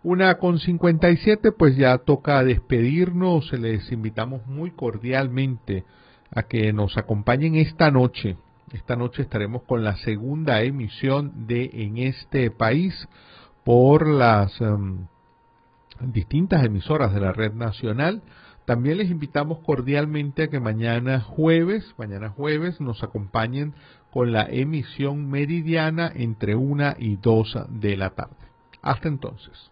Una 0.08 0.38
con 0.38 0.60
57, 0.60 1.51
pues 1.51 1.76
ya 1.78 1.97
toca 1.97 2.43
despedirnos. 2.43 3.51
Les 3.53 3.91
invitamos 3.91 4.45
muy 4.45 4.70
cordialmente 4.70 5.84
a 6.30 6.43
que 6.43 6.72
nos 6.74 6.95
acompañen 6.95 7.56
esta 7.56 7.89
noche. 7.89 8.38
Esta 8.72 8.95
noche 8.95 9.24
estaremos 9.24 9.64
con 9.64 9.84
la 9.84 9.95
segunda 9.95 10.62
emisión 10.62 11.47
de 11.47 11.72
En 11.74 11.97
este 11.97 12.51
país 12.51 13.10
por 13.64 14.08
las 14.08 14.62
em, 14.62 15.08
distintas 15.99 16.64
emisoras 16.64 17.12
de 17.12 17.22
la 17.22 17.34
red 17.34 17.53
nacional. 17.53 18.22
También 18.66 18.99
les 18.99 19.10
invitamos 19.10 19.58
cordialmente 19.66 20.43
a 20.43 20.49
que 20.49 20.60
mañana 20.60 21.20
jueves, 21.20 21.95
mañana 21.97 22.30
jueves 22.30 22.80
nos 22.80 23.01
acompañen 23.01 23.74
con 24.12 24.32
la 24.32 24.43
emisión 24.43 25.32
meridiana 25.32 26.12
entre 26.14 26.53
una 26.53 26.95
y 26.99 27.16
dos 27.16 27.58
de 27.70 27.97
la 27.97 28.12
tarde. 28.12 28.36
Hasta 28.84 29.08
entonces. 29.08 29.72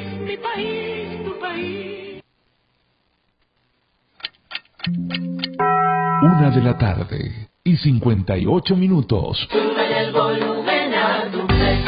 Una 4.93 6.51
de 6.53 6.61
la 6.61 6.77
tarde 6.77 7.49
y 7.63 7.77
58 7.77 8.75
minutos. 8.75 9.47
Sube 9.49 9.99
el 9.99 10.11
volumen 10.11 10.93
a 10.93 11.31
tu 11.31 11.47
play. 11.47 11.83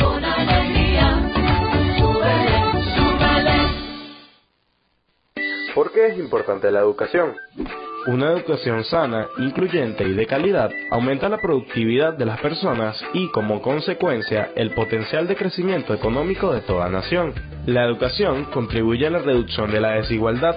Con 0.00 0.24
alegría. 0.24 1.30
Súbele, 1.98 2.58
súbele. 2.96 3.58
¿Por 5.74 5.92
qué 5.92 6.06
es 6.08 6.18
importante 6.18 6.70
la 6.72 6.80
educación? 6.80 7.34
Una 8.08 8.32
educación 8.32 8.82
sana, 8.82 9.28
incluyente 9.38 10.02
y 10.02 10.12
de 10.12 10.26
calidad 10.26 10.72
aumenta 10.90 11.28
la 11.28 11.38
productividad 11.38 12.14
de 12.14 12.26
las 12.26 12.40
personas 12.40 13.00
y, 13.14 13.30
como 13.30 13.62
consecuencia, 13.62 14.50
el 14.56 14.74
potencial 14.74 15.28
de 15.28 15.36
crecimiento 15.36 15.94
económico 15.94 16.52
de 16.52 16.62
toda 16.62 16.88
nación. 16.88 17.32
La 17.66 17.84
educación 17.84 18.46
contribuye 18.46 19.06
a 19.06 19.10
la 19.10 19.20
reducción 19.20 19.70
de 19.70 19.80
la 19.80 19.92
desigualdad, 19.92 20.56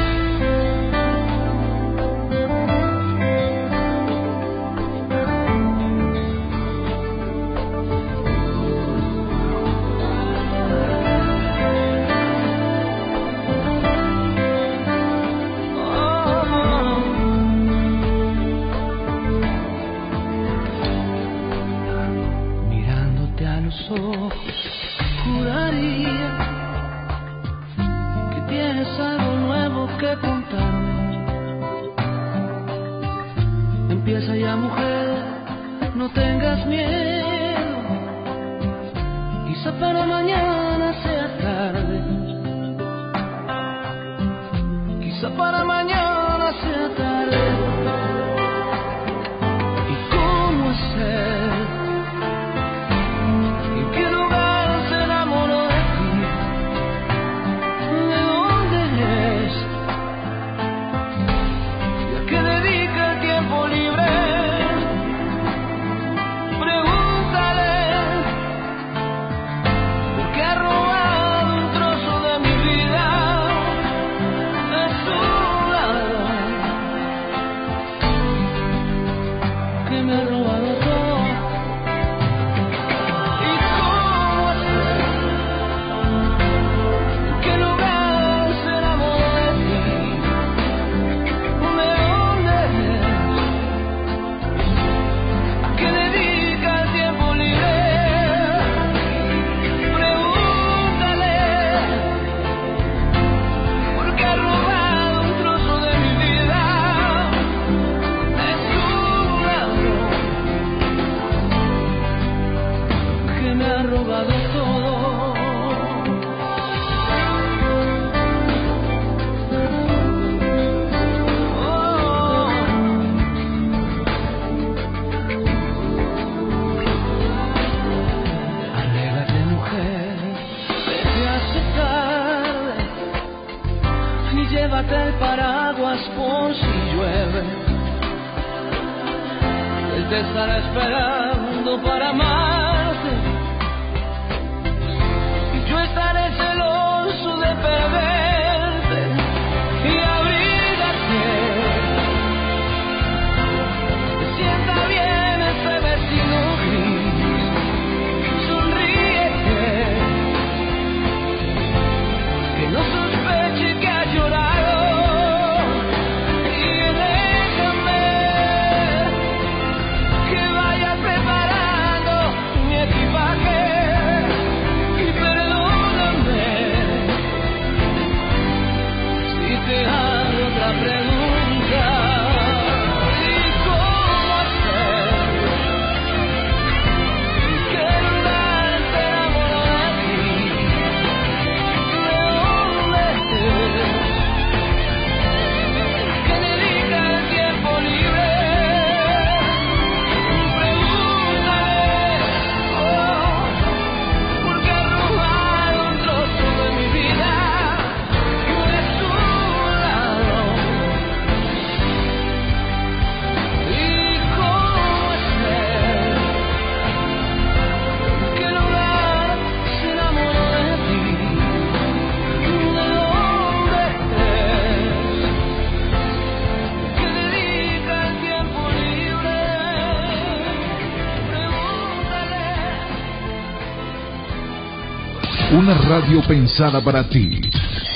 radio 236.11 236.27
pensada 236.27 236.81
para 236.81 237.07
ti. 237.07 237.39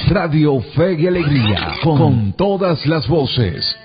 Radio 0.07 0.61
Fe 0.73 0.93
y 0.97 1.05
Alegría, 1.05 1.73
con, 1.83 1.97
con 1.97 2.33
todas 2.33 2.85
las 2.85 3.05
voces. 3.09 3.84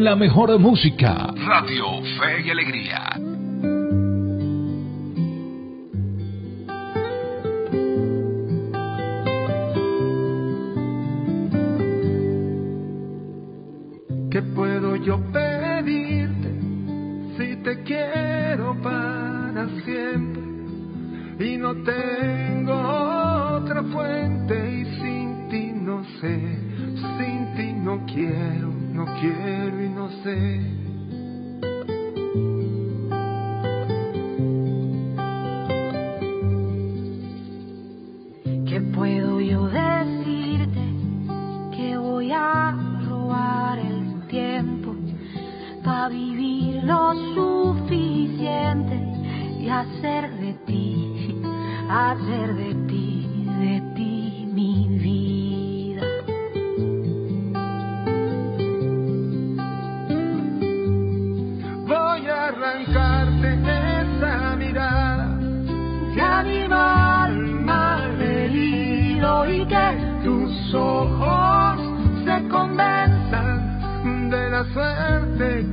la 0.00 0.16
mejor 0.16 0.58
música. 0.58 1.32
Radio 1.46 2.02
Fe 2.18 2.40
y 2.46 2.50
Alegría 2.50 3.19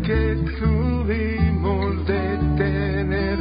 que 0.03 0.35
tuvimos 0.59 2.05
de 2.05 2.37
tener. 2.57 3.37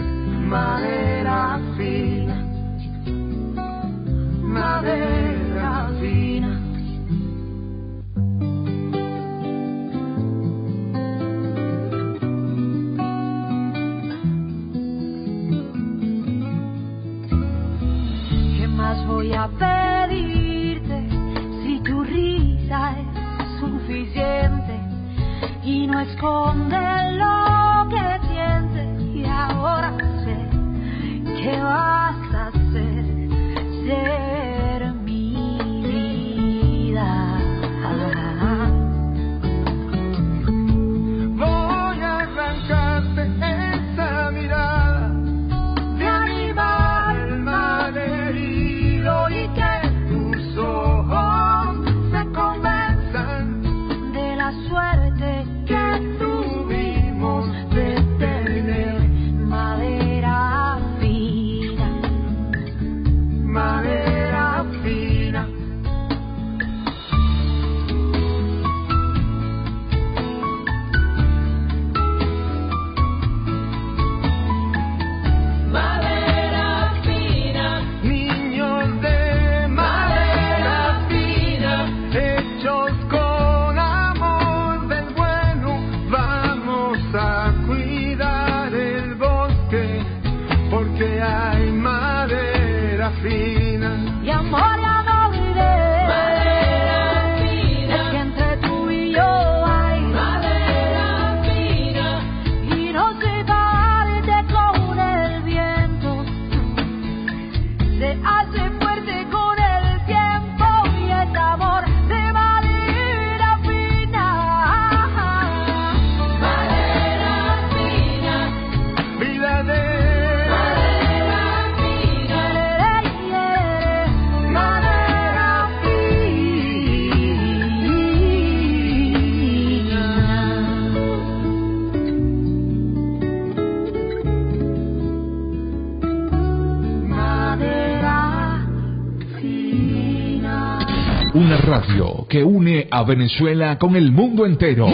que 142.29 142.43
une 142.43 142.89
a 142.91 143.03
Venezuela 143.05 143.79
con 143.79 143.97
el 143.97 144.11
mundo 144.11 144.45
entero. 144.47 144.89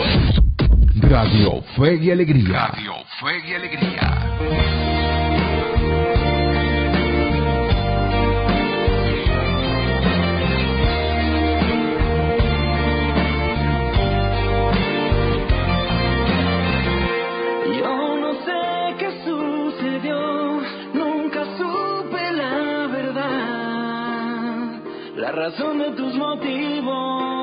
Radio 1.01 1.62
Fe 1.76 1.99
y 2.03 2.11
Alegría. 2.11 2.66
Radio 2.66 2.93
Fe 3.20 3.49
y 3.49 3.55
Alegría. 3.55 4.21
razón 25.43 25.78
de 25.78 25.90
tus 25.97 26.14
motivos. 26.14 27.41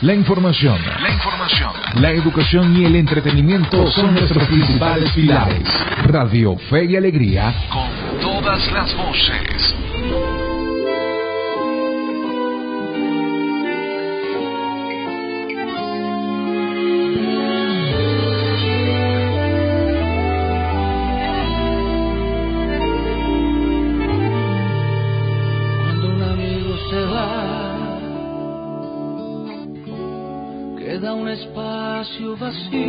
La 0.00 0.14
información, 0.14 0.80
la 1.02 1.10
información, 1.10 1.72
la 2.00 2.12
educación 2.12 2.76
y 2.76 2.84
el 2.84 2.94
entretenimiento 2.94 3.90
son 3.90 4.14
nuestros 4.14 4.46
principales 4.46 5.10
pilares. 5.10 5.64
Radio 6.04 6.56
Fe 6.70 6.84
y 6.84 6.94
Alegría 6.94 7.52
con 7.68 8.20
todas 8.20 8.70
las 8.70 8.96
voces. 8.96 9.87
así. 32.48 32.87